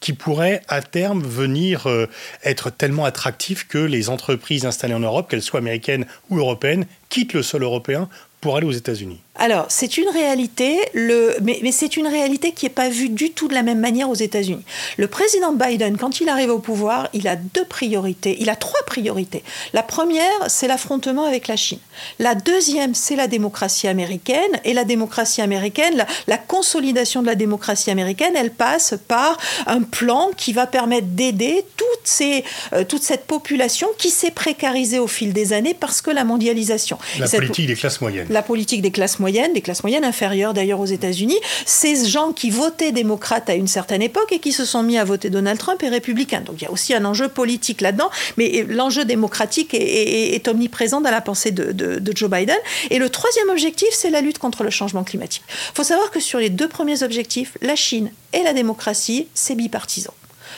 qui 0.00 0.12
pourraient 0.12 0.60
à 0.68 0.82
terme 0.82 1.22
venir 1.22 1.88
euh, 1.88 2.08
être 2.44 2.70
tellement 2.70 3.06
attractifs 3.06 3.66
que 3.66 3.78
les 3.78 4.10
entreprises 4.10 4.66
installées 4.66 4.94
en 4.94 5.00
Europe, 5.00 5.30
qu'elles 5.30 5.42
soient 5.42 5.60
américaines 5.60 6.06
ou 6.28 6.38
européennes, 6.38 6.86
quittent 7.08 7.32
le 7.32 7.42
sol 7.42 7.62
européen 7.62 8.08
pour 8.42 8.56
aller 8.56 8.66
aux 8.66 8.72
États-Unis. 8.72 9.23
Alors, 9.36 9.66
c'est 9.68 9.98
une 9.98 10.08
réalité, 10.08 10.78
le, 10.92 11.34
mais, 11.42 11.58
mais 11.62 11.72
c'est 11.72 11.96
une 11.96 12.06
réalité 12.06 12.52
qui 12.52 12.66
n'est 12.66 12.70
pas 12.70 12.88
vue 12.88 13.08
du 13.08 13.32
tout 13.32 13.48
de 13.48 13.54
la 13.54 13.64
même 13.64 13.80
manière 13.80 14.08
aux 14.08 14.14
États-Unis. 14.14 14.62
Le 14.96 15.08
président 15.08 15.52
Biden, 15.52 15.96
quand 15.96 16.20
il 16.20 16.28
arrive 16.28 16.50
au 16.50 16.60
pouvoir, 16.60 17.08
il 17.14 17.26
a 17.26 17.34
deux 17.34 17.64
priorités, 17.64 18.36
il 18.38 18.48
a 18.48 18.54
trois 18.54 18.80
priorités. 18.86 19.42
La 19.72 19.82
première, 19.82 20.22
c'est 20.46 20.68
l'affrontement 20.68 21.24
avec 21.24 21.48
la 21.48 21.56
Chine. 21.56 21.80
La 22.20 22.36
deuxième, 22.36 22.94
c'est 22.94 23.16
la 23.16 23.26
démocratie 23.26 23.88
américaine. 23.88 24.38
Et 24.64 24.72
la 24.72 24.84
démocratie 24.84 25.42
américaine, 25.42 25.96
la, 25.96 26.06
la 26.28 26.38
consolidation 26.38 27.20
de 27.20 27.26
la 27.26 27.34
démocratie 27.34 27.90
américaine, 27.90 28.34
elle 28.36 28.52
passe 28.52 28.94
par 29.08 29.36
un 29.66 29.82
plan 29.82 30.30
qui 30.36 30.52
va 30.52 30.68
permettre 30.68 31.08
d'aider 31.08 31.64
toutes 31.76 31.86
ces, 32.04 32.44
euh, 32.72 32.84
toute 32.84 33.02
cette 33.02 33.26
population 33.26 33.88
qui 33.98 34.10
s'est 34.10 34.30
précarisée 34.30 35.00
au 35.00 35.08
fil 35.08 35.32
des 35.32 35.52
années 35.52 35.74
parce 35.74 36.00
que 36.02 36.12
la 36.12 36.22
mondialisation. 36.22 36.98
La 37.18 37.28
politique 37.28 37.66
des 37.66 37.74
classes 37.74 38.00
moyennes. 38.00 38.26
La 38.30 38.42
politique 38.42 38.82
des 38.82 38.92
classes 38.92 39.18
moyennes 39.18 39.23
des 39.32 39.60
classes 39.60 39.82
moyennes 39.82 40.04
inférieures 40.04 40.54
d'ailleurs 40.54 40.80
aux 40.80 40.86
États-Unis, 40.86 41.38
ces 41.66 42.06
gens 42.06 42.32
qui 42.32 42.50
votaient 42.50 42.92
démocrates 42.92 43.48
à 43.48 43.54
une 43.54 43.66
certaine 43.66 44.02
époque 44.02 44.32
et 44.32 44.38
qui 44.38 44.52
se 44.52 44.64
sont 44.64 44.82
mis 44.82 44.98
à 44.98 45.04
voter 45.04 45.30
Donald 45.30 45.58
Trump 45.58 45.82
et 45.82 45.88
républicain. 45.88 46.40
Donc 46.40 46.56
il 46.60 46.64
y 46.64 46.66
a 46.66 46.70
aussi 46.70 46.94
un 46.94 47.04
enjeu 47.04 47.28
politique 47.28 47.80
là-dedans, 47.80 48.10
mais 48.36 48.64
l'enjeu 48.68 49.04
démocratique 49.04 49.70
est, 49.72 50.46
omniprésent 50.46 51.00
dans 51.00 51.10
la 51.10 51.20
pensée 51.20 51.50
de, 51.50 51.72
de, 51.72 52.16
Joe 52.16 52.30
Biden. 52.30 52.56
Et 52.90 52.98
le 52.98 53.08
troisième 53.08 53.48
objectif, 53.48 53.88
c'est 53.92 54.10
la 54.10 54.20
lutte 54.20 54.38
contre 54.38 54.62
le 54.62 54.70
changement 54.70 55.04
climatique. 55.04 55.42
Il 55.48 55.74
faut 55.74 55.84
savoir 55.84 56.10
que 56.10 56.20
sur 56.20 56.38
les 56.38 56.50
deux 56.50 56.68
premiers 56.68 57.02
objectifs, 57.02 57.56
la 57.62 57.76
Chine 57.76 58.10
et 58.32 58.42
la 58.42 58.52
démocratie, 58.52 59.26
c'est 59.34 59.54
bipartisan. 59.54 60.12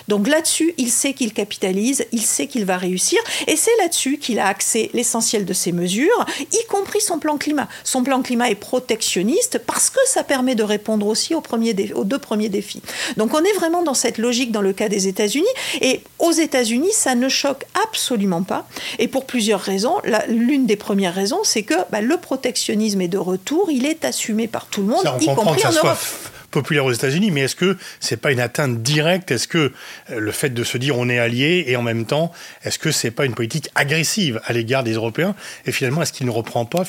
Donc 0.09 0.29
là-dessus, 0.29 0.75
il 0.79 0.91
sait 0.91 1.13
qu'il 1.13 1.33
capitalise, 1.33 2.07
il 2.13 2.23
sait 2.23 2.47
qu'il 2.47 2.65
va 2.65 2.77
réussir, 2.77 3.19
et 3.47 3.57
c'est 3.57 3.77
là-dessus 3.79 4.19
qu'il 4.19 4.39
a 4.39 4.47
axé 4.47 4.91
l'essentiel 4.95 5.45
de 5.45 5.53
ses 5.53 5.73
mesures, 5.73 6.27
y 6.41 6.67
compris 6.69 7.01
son 7.01 7.19
plan 7.19 7.37
climat. 7.37 7.69
Son 7.85 8.03
plan 8.03 8.23
climat 8.23 8.51
est 8.51 8.55
protectionniste 8.55 9.61
parce 9.67 9.91
que 9.91 10.01
ça 10.07 10.23
permet 10.23 10.55
de 10.55 10.63
répondre 10.63 11.07
aussi 11.07 11.35
aux, 11.35 11.43
aux 11.95 12.05
deux 12.05 12.19
premiers 12.19 12.49
défis. 12.49 12.83
Donc 13.17 13.35
on 13.35 13.43
est 13.43 13.53
vraiment 13.55 13.83
dans 13.83 13.95
cette 13.95 14.19
logique 14.19 14.53
dans 14.53 14.63
le 14.63 14.73
cas 14.73 14.89
des 14.89 15.09
États-Unis, 15.09 15.47
et 15.81 16.01
aux 16.19 16.33
États-Unis, 16.33 16.93
ça 16.93 17.15
ne 17.15 17.29
choque 17.29 17.65
absolument 17.83 18.43
pas, 18.43 18.67
et 18.99 19.09
pour 19.09 19.27
plusieurs 19.27 19.61
raisons. 19.61 19.97
L'une 20.29 20.67
des 20.67 20.77
premières 20.77 21.15
raisons, 21.15 21.41
c'est 21.45 21.63
que 21.63 21.75
bah, 21.91 22.01
le 22.01 22.17
protectionnisme 22.17 23.01
est 23.01 23.09
de 23.09 23.19
retour, 23.19 23.71
il 23.71 23.87
est 23.87 24.05
assumé 24.05 24.47
par 24.49 24.67
tout 24.67 24.83
le 24.83 24.89
monde, 24.89 25.05
y 25.21 25.27
compris 25.27 25.67
en 25.67 25.73
Europe 25.73 25.99
populaire 26.57 26.87
aux 26.87 26.93
États-Unis, 26.93 27.31
mais 27.31 27.43
est-ce 27.43 27.55
que 27.55 27.77
c'est 28.01 28.17
pas 28.17 28.33
une 28.33 28.41
atteinte 28.41 28.83
directe? 28.83 29.31
Est-ce 29.31 29.47
que 29.47 29.59
euh, 30.11 30.19
le 30.19 30.33
fait 30.33 30.49
de 30.49 30.65
se 30.65 30.79
dire 30.79 30.97
on 30.97 31.11
est 31.11 31.19
allié 31.19 31.65
et 31.67 31.77
en 31.77 31.83
même 31.83 32.07
temps, 32.07 32.33
est-ce 32.65 32.79
que 32.79 32.91
c'est 32.91 33.11
pas 33.11 33.27
une 33.27 33.35
politique 33.35 33.69
agressive 33.75 34.41
à 34.47 34.55
l'égard 34.55 34.83
des 34.83 34.95
Européens? 34.95 35.35
Et 35.67 35.73
finalement, 35.73 36.01
est-ce 36.01 36.15
qu'il 36.15 36.27
ne 36.27 36.31
reprend 36.31 36.65
pas 36.65 36.85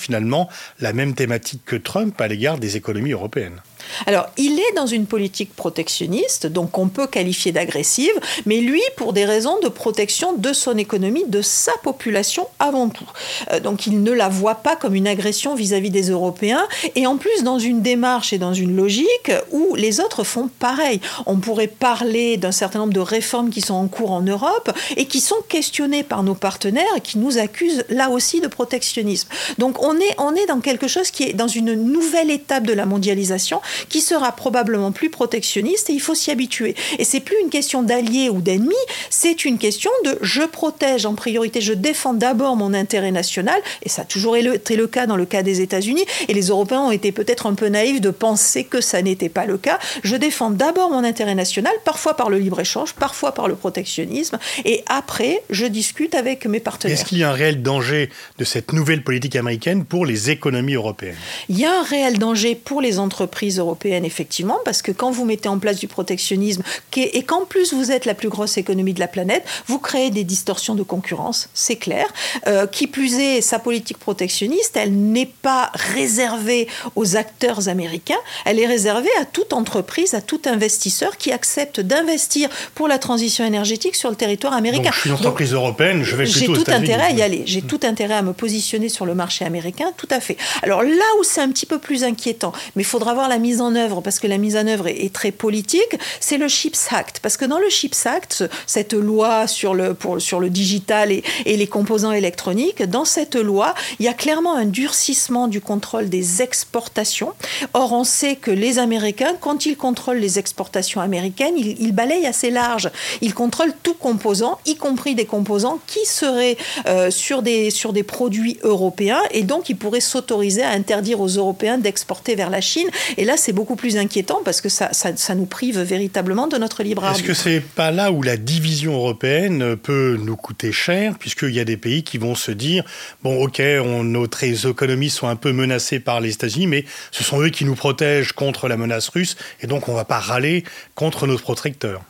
la 0.80 0.94
même 0.94 1.16
thématique 1.16 1.64
que 1.66 1.76
Trump 1.76 2.20
à 2.22 2.30
l'égard 2.30 2.60
des 2.60 2.78
économies 2.78 3.12
européennes? 3.12 3.60
Alors, 4.06 4.28
il 4.38 4.60
est 4.60 4.76
dans 4.76 4.86
une 4.86 5.06
politique 5.06 5.56
protectionniste, 5.56 6.48
donc 6.48 6.78
on 6.78 6.88
peut 6.88 7.08
qualifier 7.08 7.52
d'agressive, 7.52 8.14
mais 8.46 8.58
lui, 8.58 8.82
pour 8.96 9.14
des 9.14 9.26
raisons 9.26 9.60
de 9.62 9.70
protection 9.70 10.34
de 10.34 10.54
son 10.54 10.78
économie, 10.78 11.26
de 11.28 11.42
sa 11.42 11.72
population 11.84 12.48
avant 12.60 12.90
tout. 12.90 13.10
Euh, 13.52 13.60
donc, 13.60 13.88
il 13.88 14.02
ne 14.04 14.12
la 14.12 14.30
voit 14.30 14.56
pas 14.56 14.76
comme 14.76 14.96
une 14.96 15.08
agression 15.08 15.56
vis-à-vis 15.56 15.90
des 15.90 16.10
Européens, 16.10 16.68
et 16.96 17.08
en 17.08 17.18
plus 17.18 17.44
dans 17.44 17.60
une 17.60 17.82
démarche 17.82 18.34
et 18.34 18.38
dans 18.38 18.54
une 18.54 18.76
logique 18.76 19.32
où 19.52 19.76
les 19.76 20.00
autres 20.00 20.24
font 20.24 20.50
pareil. 20.60 21.00
On 21.26 21.38
pourrait 21.38 21.68
parler 21.68 22.38
d'un 22.38 22.52
certain 22.52 22.80
nombre 22.80 22.94
de 22.94 23.00
réformes 23.00 23.50
qui 23.50 23.62
sont 23.62 23.74
en 23.74 23.88
cours 23.88 24.12
en 24.12 24.22
Europe 24.22 24.72
et 24.96 25.06
qui 25.06 25.20
sont 25.20 25.42
questionnées 25.48 26.04
par 26.04 26.24
nos 26.24 26.36
partenaires 26.36 26.86
et 26.96 27.02
qui 27.02 27.18
nous 27.18 27.38
accusent 27.38 27.86
là 27.90 28.10
aussi 28.10 28.42
de 28.42 28.48
protectionnisme. 28.48 29.30
Donc, 29.58 29.82
on 29.82 29.96
est, 29.96 30.16
on 30.18 30.36
est 30.36 30.46
dans 30.46 30.60
quelque 30.60 30.88
chose 30.88 31.12
qui 31.12 31.24
est 31.24 31.34
dans 31.34 31.48
une 31.48 31.74
nouvelle 31.74 32.32
étape 32.32 32.66
de 32.66 32.74
la 32.74 32.86
mondialisation 32.86 33.62
qui 33.90 34.02
sera 34.02 34.32
probablement 34.32 34.92
plus 34.92 35.10
protectionniste 35.10 35.90
et 35.90 35.94
il 35.94 36.00
faut 36.00 36.16
s'y 36.16 36.32
habituer. 36.32 36.76
Et 37.00 37.04
c'est 37.04 37.20
plus 37.20 37.38
une 37.42 37.50
question 37.50 37.84
d'alliés 37.84 38.30
ou 38.30 38.42
d'ennemis, 38.42 38.76
c'est 39.10 39.46
une 39.46 39.58
question 39.58 39.92
de 40.06 40.18
je 40.22 40.44
protège 40.44 41.06
en 41.06 41.16
priorité, 41.16 41.62
je 41.62 41.74
défends 41.74 42.14
d'abord 42.14 42.56
mon 42.56 42.74
intérêt 42.74 43.12
national, 43.12 43.60
et 43.84 43.90
ça 43.90 44.04
a 44.04 44.06
toujours 44.06 44.36
été 44.38 44.76
le 44.76 44.88
cas 44.88 45.06
dans 45.06 45.16
le 45.16 45.26
cas 45.26 45.44
des 45.44 45.62
États-Unis, 45.62 46.06
et 46.28 46.34
les 46.34 46.48
Européens 46.48 46.82
ont 46.82 46.92
été 46.92 47.12
peut-être 47.12 47.46
un 47.46 47.54
peu 47.54 47.68
naïfs 47.68 48.02
de 48.02 48.10
penser 48.10 48.64
que 48.64 48.82
ça 48.82 49.02
n'était 49.02 49.30
pas 49.30 49.46
le 49.46 49.58
cas. 49.58 49.80
Je 50.04 50.16
défends 50.16 50.50
d'abord 50.50 50.90
mon 50.90 51.04
intérêt 51.04 51.36
national, 51.36 51.74
parfois 51.86 52.16
par 52.16 52.30
le 52.30 52.38
libre-échange, 52.38 52.94
parfois 52.94 53.34
par 53.34 53.48
le 53.48 53.56
protectionnisme, 53.56 54.40
et 54.66 54.84
après, 54.88 55.44
je 55.50 55.66
discute 55.66 56.16
avec 56.16 56.46
mes 56.46 56.60
partenaires. 56.60 56.98
Est-ce 56.98 57.06
qu'il 57.06 57.20
y 57.20 57.24
a 57.24 57.30
un 57.30 57.34
réel 57.34 57.62
danger 57.62 58.10
de 58.38 58.44
cette 58.44 58.74
nouvelle 58.74 59.04
politique 59.04 59.36
américaine 59.36 59.86
pour 59.86 60.06
les 60.06 60.30
économies 60.30 60.76
européennes? 60.76 61.16
Il 61.50 61.60
y 61.60 61.66
a 61.66 61.80
un 61.80 61.84
réel 61.84 62.18
danger 62.20 62.56
pour 62.56 62.82
les 62.82 63.00
entreprises 63.00 63.60
européenne, 63.68 64.06
effectivement, 64.06 64.58
parce 64.66 64.82
que 64.82 64.92
quand 64.92 65.12
vous 65.12 65.26
mettez 65.26 65.50
en 65.50 65.60
place 65.60 65.78
du 65.78 65.88
protectionnisme 65.88 66.64
et 66.96 67.24
qu'en 67.24 67.46
plus 67.46 67.74
vous 67.74 67.92
êtes 67.92 68.06
la 68.06 68.14
plus 68.14 68.30
grosse 68.30 68.58
économie 68.58 68.94
de 68.94 69.00
la 69.00 69.08
planète, 69.08 69.44
vous 69.68 69.80
créez 69.80 70.10
des 70.10 70.24
distorsions 70.24 70.76
de 70.76 70.84
concurrence, 70.84 71.50
c'est 71.54 71.76
clair. 71.76 72.08
Euh, 72.48 72.66
qui 72.68 72.88
plus 72.88 73.20
est, 73.20 73.42
sa 73.42 73.60
politique 73.60 73.98
protectionniste, 73.98 74.76
elle 74.76 74.94
n'est 74.94 75.30
pas 75.42 75.72
réservée 75.74 76.68
aux 76.96 77.16
acteurs 77.16 77.70
américains, 77.70 78.18
elle 78.46 78.60
est 78.60 78.68
réservée 78.68 79.10
à 79.22 79.26
toute 79.26 79.54
entreprise, 79.54 80.14
à 80.14 80.22
tout 80.22 80.42
investisseur 80.46 81.18
qui 81.18 81.32
accepte 81.32 81.80
d'investir 81.80 82.50
pour 82.76 82.88
la 82.88 83.00
transition 83.00 83.46
énergétique 83.46 83.96
sur 83.96 84.10
le 84.10 84.16
territoire 84.16 84.54
américain. 84.54 84.86
Donc, 84.86 84.94
je 84.94 85.00
suis 85.00 85.10
une 85.10 85.16
entreprise 85.16 85.54
européenne, 85.54 86.04
je 86.04 86.16
vais 86.16 86.24
plutôt 86.24 86.40
J'ai 86.40 86.64
tout 86.64 86.72
intérêt 86.72 87.08
à 87.08 87.12
y 87.12 87.22
aller, 87.22 87.44
j'ai 87.46 87.62
tout 87.62 87.80
intérêt 87.84 88.16
à 88.16 88.22
me 88.22 88.34
positionner 88.34 88.90
sur 88.90 89.06
le 89.06 89.16
marché 89.16 89.46
américain, 89.46 89.92
tout 89.98 90.08
à 90.12 90.20
fait. 90.20 90.38
Alors 90.64 90.84
là 90.84 91.06
où 91.20 91.24
c'est 91.24 91.42
un 91.42 91.50
petit 91.50 91.66
peu 91.66 91.80
plus 91.80 92.04
inquiétant, 92.04 92.52
mais 92.76 92.84
il 92.84 92.86
faudra 92.86 93.14
voir 93.14 93.30
la 93.30 93.38
mise 93.38 93.57
en 93.62 93.76
œuvre, 93.76 94.02
parce 94.02 94.20
que 94.20 94.28
la 94.28 94.38
mise 94.38 94.56
en 94.56 94.68
œuvre 94.68 94.88
est, 94.88 95.14
très 95.14 95.32
politique, 95.32 95.98
c'est 96.20 96.38
le 96.38 96.48
Chips 96.48 96.92
Act. 96.92 97.20
Parce 97.22 97.38
que 97.38 97.46
dans 97.46 97.60
le 97.60 97.70
Chips 97.70 98.06
Act, 98.06 98.44
cette 98.66 98.94
loi 98.94 99.48
sur 99.48 99.74
le, 99.74 99.96
sur 100.20 100.40
le 100.40 100.50
digital 100.50 101.12
et, 101.12 101.24
et 101.46 101.58
les 101.58 101.68
composants 101.68 102.12
électroniques, 102.12 102.84
dans 102.84 103.06
cette 103.06 103.36
loi, 103.36 103.74
il 104.00 104.06
y 104.06 104.10
a 104.10 104.14
clairement 104.14 104.56
un 104.56 104.66
durcissement 104.66 105.48
du 105.48 105.62
contrôle 105.62 106.10
des 106.10 106.42
exportations. 106.42 107.34
Or, 107.74 107.94
on 107.94 108.04
sait 108.04 108.36
que 108.36 108.52
les 108.52 108.80
Américains, 108.80 109.34
quand 109.40 109.66
ils 109.66 109.78
contrôlent 109.78 110.18
les 110.18 110.40
exportations 110.40 111.02
américaines, 111.02 111.56
ils, 111.58 111.92
balayent 111.94 112.26
assez 112.26 112.52
large. 112.52 112.90
Ils 113.22 113.34
contrôlent 113.34 113.74
tout 113.84 113.94
composant, 113.94 114.60
y 114.66 114.76
compris 114.76 115.16
des 115.16 115.26
composants 115.26 115.80
qui 115.88 116.06
seraient 116.06 116.58
euh, 116.88 117.12
sur, 117.12 117.42
des, 117.42 117.70
sur 117.70 117.94
des 117.94 118.04
produits 118.04 118.58
européens. 118.64 119.22
Et 119.32 119.44
donc, 119.44 119.70
ils 119.70 119.78
pourraient 119.78 120.00
s'autoriser 120.00 120.64
à 120.64 120.72
interdire 120.72 121.22
aux 121.22 121.28
Européens 121.28 121.78
d'exporter 121.78 122.36
vers 122.36 122.50
la 122.50 122.62
Chine. 122.62 122.88
Et 123.18 123.26
là, 123.26 123.37
c'est 123.38 123.54
beaucoup 123.54 123.76
plus 123.76 123.98
inquiétant 123.98 124.42
parce 124.44 124.62
que 124.62 124.70
ça, 124.70 124.90
ça, 124.92 125.36
nous 125.36 125.46
prive 125.46 125.80
véritablement 125.80 126.48
de 126.48 126.58
notre 126.58 126.84
libre 126.84 127.06
arbitre. 127.06 127.24
Est-ce 127.24 127.28
que 127.28 127.34
c'est 127.34 127.62
pas 127.62 127.92
là 127.92 128.12
où 128.12 128.22
la 128.22 128.38
division 128.38 128.94
européenne 128.96 129.76
peut 129.76 130.18
nous 130.22 130.36
coûter 130.36 130.72
cher, 130.72 131.16
puisqu'il 131.18 131.54
y 131.54 131.60
a 131.60 131.66
des 131.66 131.78
pays 131.78 132.04
qui 132.04 132.18
vont 132.18 132.36
se 132.36 132.52
dire 132.52 132.84
bon, 133.24 133.44
ok, 133.44 133.62
on, 133.84 134.04
notre 134.04 134.44
économies 134.44 135.10
sont 135.10 135.28
un 135.28 135.36
peu 135.36 135.52
menacées 135.52 136.00
par 136.00 136.22
les 136.22 136.34
États-Unis, 136.34 136.68
mais 136.68 136.86
ce 137.12 137.24
sont 137.24 137.42
eux 137.42 137.50
qui 137.50 137.66
nous 137.66 137.76
protègent 137.76 138.34
contre 138.34 138.68
la 138.68 138.78
menace 138.78 139.10
russe, 139.10 139.38
et 139.62 139.68
donc 139.68 139.88
on 139.88 139.92
ne 139.92 139.98
va 139.98 140.06
pas 140.06 140.20
râler 140.20 140.64
contre 140.96 141.28
nos 141.28 141.38
protecteurs. 141.38 142.02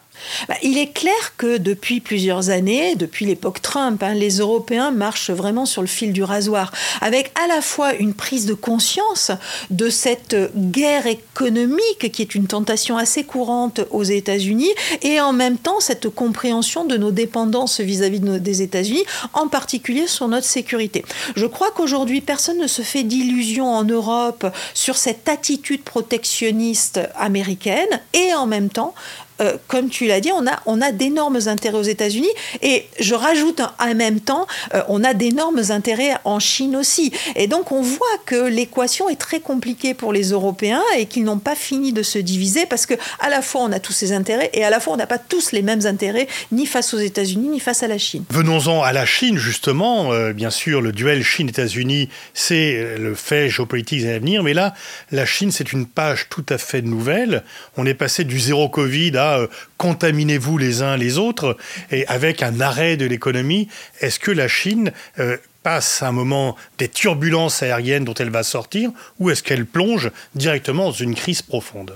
Bah, 0.48 0.56
il 0.64 0.78
est 0.78 0.92
clair 0.94 1.36
que 1.38 1.58
depuis 1.58 2.00
plusieurs 2.00 2.50
années, 2.50 2.96
depuis 2.96 3.26
l'époque 3.26 3.62
Trump, 3.62 4.02
hein, 4.04 4.14
les 4.14 4.38
Européens 4.38 4.92
marchent 4.92 5.32
vraiment 5.32 5.66
sur 5.66 5.82
le 5.82 5.88
fil 5.88 6.14
du 6.14 6.24
rasoir, 6.24 6.72
avec 7.02 7.32
à 7.44 7.48
la 7.48 7.62
fois 7.62 7.94
une 7.96 8.14
prise 8.14 8.46
de 8.46 8.54
conscience 8.54 9.32
de 9.70 9.90
cette 9.90 10.36
guerre 10.56 11.08
économique 11.08 12.12
qui 12.12 12.22
est 12.22 12.36
une 12.36 12.48
tentation 12.48 12.98
assez 12.98 13.24
courante 13.24 13.82
aux 13.92 14.04
États-Unis, 14.04 14.72
et 15.02 15.20
en 15.22 15.34
même 15.34 15.58
temps 15.58 15.80
cette 15.80 16.10
compréhension 16.10 16.86
de 16.86 16.98
nos 16.98 17.12
dépendances 17.12 17.80
vis-à-vis 17.80 18.20
des 18.20 18.62
États-Unis, 18.62 19.04
en 19.34 19.48
particulier 19.48 20.08
sur 20.08 20.28
notre 20.28 20.48
sécurité. 20.48 21.06
Je 21.36 21.46
crois 21.46 21.72
qu'aujourd'hui, 21.72 22.22
personne 22.22 22.58
ne 22.58 22.68
se 22.68 22.82
fait 22.82 23.04
d'illusions 23.04 23.74
en 23.74 23.84
Europe 23.84 24.48
sur 24.74 24.98
cette 24.98 25.30
attitude 25.30 25.84
protectionniste 25.84 27.00
américaine, 27.16 28.02
et 28.14 28.34
en 28.34 28.46
même 28.46 28.70
temps, 28.70 28.94
euh, 29.42 29.58
comme 29.68 29.90
tu 29.90 30.08
l'as 30.08 30.20
dit, 30.20 30.32
on 30.34 30.48
a, 30.48 30.60
on 30.66 30.82
a 30.82 30.92
d'énormes 30.92 31.40
intérêts 31.48 31.78
aux 31.78 31.84
États-Unis. 31.84 32.30
Et 32.62 32.86
je 33.00 33.16
rajoute 33.16 33.62
en 33.80 33.96
même 33.96 34.20
temps, 34.20 34.48
euh, 34.74 34.82
on 34.88 35.04
a 35.04 35.14
d'énormes 35.14 35.62
intérêts 35.70 36.16
en 36.24 36.40
Chine 36.40 36.76
aussi. 36.76 37.12
Et 37.36 37.48
donc 37.48 37.72
on 37.72 37.82
voit 37.82 38.06
que 38.26 38.48
l'équation 38.48 39.10
est 39.10 39.16
très 39.16 39.40
compliquée 39.40 39.94
pour 39.94 40.14
les 40.14 40.32
Européens 40.32 40.82
et 40.98 41.06
qu'ils 41.06 41.24
n'ont 41.24 41.40
pas 41.40 41.56
fini 41.56 41.94
de 41.94 42.04
se 42.04 42.20
diviser 42.20 42.66
parce 42.66 42.86
que 42.86 42.94
à 43.20 43.30
la 43.30 43.42
fois 43.42 43.62
on 43.62 43.72
a 43.72 43.80
tous 43.80 43.94
ces 43.94 44.12
intérêts 44.12 44.50
et 44.54 44.64
à 44.64 44.70
la 44.70 44.80
fois 44.80 44.94
on 44.94 44.98
n'a 44.98 45.08
pas 45.08 45.18
tous 45.18 45.52
les 45.52 45.62
mêmes 45.62 45.86
intérêts 45.86 46.28
ni 46.52 46.66
face 46.66 46.94
aux 46.94 47.00
États-Unis 47.00 47.50
ni 47.50 47.60
face 47.60 47.84
à 47.84 47.88
la 47.88 47.98
Chine. 47.98 48.24
Venons-en 48.30 48.82
à 48.82 48.94
la 48.94 49.06
Chine 49.06 49.38
justement. 49.38 50.12
Euh, 50.12 50.34
bien 50.34 50.50
sûr, 50.50 50.82
le 50.82 50.92
duel 50.92 51.24
Chine-États-Unis, 51.24 52.10
c'est 52.34 52.98
le 52.98 53.16
fait 53.16 53.50
géopolitique 53.50 54.06
à 54.06 54.20
venir. 54.20 54.44
Mais 54.44 54.54
là, 54.54 54.74
la 55.12 55.26
Chine, 55.26 55.52
c'est 55.52 55.72
une 55.74 55.86
page 55.86 56.28
tout 56.30 56.46
à 56.50 56.58
fait 56.58 56.82
nouvelle. 56.82 57.44
On 57.76 57.86
est 57.86 57.94
passé 57.94 58.24
du 58.24 58.40
zéro 58.40 58.70
Covid 58.70 59.18
à 59.18 59.27
euh, 59.36 59.48
contaminez-vous 59.78 60.58
les 60.58 60.82
uns 60.82 60.98
les 60.98 61.18
autres, 61.18 61.58
et 61.92 62.08
avec 62.08 62.44
un 62.44 62.62
arrêt 62.62 62.98
de 62.98 63.06
l'économie, 63.06 63.68
est-ce 64.02 64.20
que 64.20 64.32
la 64.32 64.48
Chine 64.48 64.92
euh, 65.20 65.38
passe 65.68 66.02
à 66.02 66.08
un 66.08 66.14
moment 66.14 66.56
des 66.78 66.88
turbulences 66.88 67.62
aériennes 67.62 68.06
dont 68.06 68.14
elle 68.14 68.30
va 68.30 68.44
sortir 68.44 68.90
ou 69.20 69.30
est-ce 69.30 69.44
qu'elle 69.44 69.66
plonge 69.66 70.12
directement 70.34 70.86
dans 70.86 70.92
une 70.94 71.14
crise 71.14 71.42
profonde? 71.42 71.94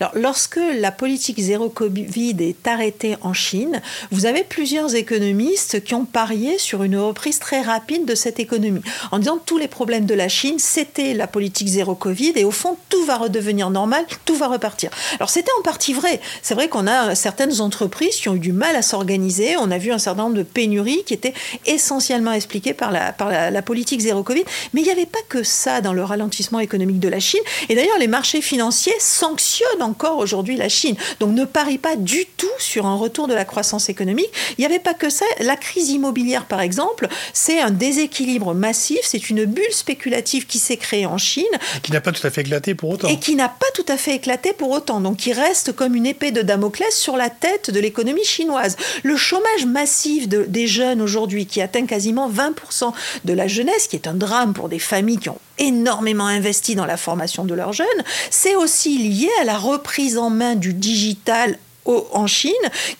Alors, 0.00 0.12
lorsque 0.14 0.58
la 0.78 0.90
politique 0.90 1.38
zéro 1.38 1.68
Covid 1.68 2.36
est 2.40 2.66
arrêtée 2.66 3.16
en 3.20 3.34
Chine, 3.34 3.82
vous 4.10 4.24
avez 4.24 4.42
plusieurs 4.42 4.94
économistes 4.94 5.84
qui 5.84 5.94
ont 5.94 6.06
parié 6.06 6.56
sur 6.56 6.82
une 6.82 6.96
reprise 6.96 7.38
très 7.38 7.60
rapide 7.60 8.06
de 8.06 8.14
cette 8.14 8.40
économie, 8.40 8.80
en 9.10 9.18
disant 9.18 9.36
que 9.36 9.44
tous 9.44 9.58
les 9.58 9.68
problèmes 9.68 10.06
de 10.06 10.14
la 10.14 10.30
Chine, 10.30 10.58
c'était 10.58 11.12
la 11.12 11.26
politique 11.26 11.68
zéro 11.68 11.94
Covid, 11.94 12.32
et 12.36 12.44
au 12.44 12.50
fond, 12.50 12.78
tout 12.88 13.04
va 13.04 13.18
redevenir 13.18 13.68
normal, 13.68 14.06
tout 14.24 14.36
va 14.36 14.48
repartir. 14.48 14.88
Alors, 15.16 15.28
c'était 15.28 15.52
en 15.58 15.62
partie 15.62 15.92
vrai. 15.92 16.22
C'est 16.40 16.54
vrai 16.54 16.70
qu'on 16.70 16.86
a 16.86 17.14
certaines 17.14 17.60
entreprises 17.60 18.16
qui 18.16 18.30
ont 18.30 18.36
eu 18.36 18.40
du 18.40 18.52
mal 18.52 18.76
à 18.76 18.80
s'organiser, 18.82 19.58
on 19.58 19.70
a 19.70 19.76
vu 19.76 19.92
un 19.92 19.98
certain 19.98 20.22
nombre 20.22 20.36
de 20.36 20.42
pénuries 20.42 21.04
qui 21.04 21.12
étaient 21.12 21.34
essentiellement 21.66 22.32
expliquées 22.32 22.72
par 22.72 22.90
la, 22.90 23.09
par 23.12 23.28
la, 23.28 23.62
politique 23.62 24.00
zéro 24.00 24.22
Covid, 24.22 24.44
mais 24.72 24.80
il 24.80 24.84
n'y 24.84 24.90
avait 24.90 25.06
pas 25.06 25.18
que 25.28 25.42
ça 25.42 25.80
dans 25.80 25.92
le 25.92 26.02
ralentissement 26.02 26.60
économique 26.60 26.98
de 26.98 27.08
la 27.08 27.20
Chine, 27.20 27.40
et 27.68 27.74
d'ailleurs, 27.74 27.98
les 27.98 28.08
marchés 28.08 28.40
financiers 28.40 28.94
sanctionnent 28.98 29.82
encore 29.82 30.18
aujourd'hui 30.18 30.56
la 30.56 30.68
Chine, 30.68 30.96
donc 31.18 31.34
ne 31.34 31.44
parie 31.44 31.78
pas 31.78 31.96
du 31.96 32.24
tout 32.36 32.46
sur 32.58 32.86
un 32.86 32.94
retour 32.94 33.28
de 33.28 33.34
la 33.34 33.44
croissance 33.44 33.88
économique. 33.88 34.30
Il 34.58 34.60
n'y 34.60 34.66
avait 34.66 34.78
pas 34.78 34.94
que 34.94 35.10
ça. 35.10 35.24
La 35.40 35.56
crise 35.56 35.90
immobilière, 35.90 36.46
par 36.46 36.60
exemple, 36.60 37.08
c'est 37.32 37.60
un 37.60 37.70
déséquilibre 37.70 38.54
massif, 38.54 39.00
c'est 39.02 39.30
une 39.30 39.44
bulle 39.44 39.72
spéculative 39.72 40.46
qui 40.46 40.58
s'est 40.58 40.76
créée 40.76 41.06
en 41.06 41.18
Chine. 41.18 41.44
Et 41.76 41.80
qui 41.80 41.92
n'a 41.92 42.00
pas 42.00 42.12
tout 42.12 42.26
à 42.26 42.30
fait 42.30 42.42
éclaté 42.42 42.74
pour 42.74 42.90
autant. 42.90 43.08
Et 43.08 43.18
qui 43.18 43.34
n'a 43.34 43.48
pas 43.48 43.66
tout 43.74 43.84
à 43.88 43.96
fait 43.96 44.14
éclaté 44.14 44.52
pour 44.52 44.70
autant. 44.70 45.00
Donc 45.00 45.18
qui 45.18 45.32
reste 45.32 45.72
comme 45.72 45.94
une 45.94 46.06
épée 46.06 46.30
de 46.30 46.42
Damoclès 46.42 46.94
sur 46.94 47.16
la 47.16 47.30
tête 47.30 47.70
de 47.70 47.80
l'économie 47.80 48.24
chinoise. 48.24 48.76
Le 49.02 49.16
chômage 49.16 49.66
massif 49.66 50.28
des 50.28 50.66
jeunes 50.66 51.00
aujourd'hui, 51.00 51.46
qui 51.46 51.60
atteint 51.60 51.86
quasiment 51.86 52.30
20% 52.30 52.92
de 53.24 53.32
la 53.32 53.48
jeunesse, 53.48 53.86
qui 53.88 53.96
est 53.96 54.06
un 54.06 54.14
drame 54.14 54.52
pour 54.52 54.68
des 54.68 54.78
familles 54.78 55.18
qui 55.18 55.28
ont 55.28 55.40
énormément 55.58 56.26
investi 56.26 56.74
dans 56.74 56.86
la 56.86 56.96
formation 56.96 57.44
de 57.44 57.54
leurs 57.54 57.72
jeunes, 57.72 57.86
c'est 58.30 58.56
aussi 58.56 58.98
lié 58.98 59.28
à 59.40 59.44
la 59.44 59.58
reprise 59.58 60.18
en 60.18 60.30
main 60.30 60.54
du 60.54 60.74
digital 60.74 61.58
en 61.86 62.26
Chine, 62.26 62.52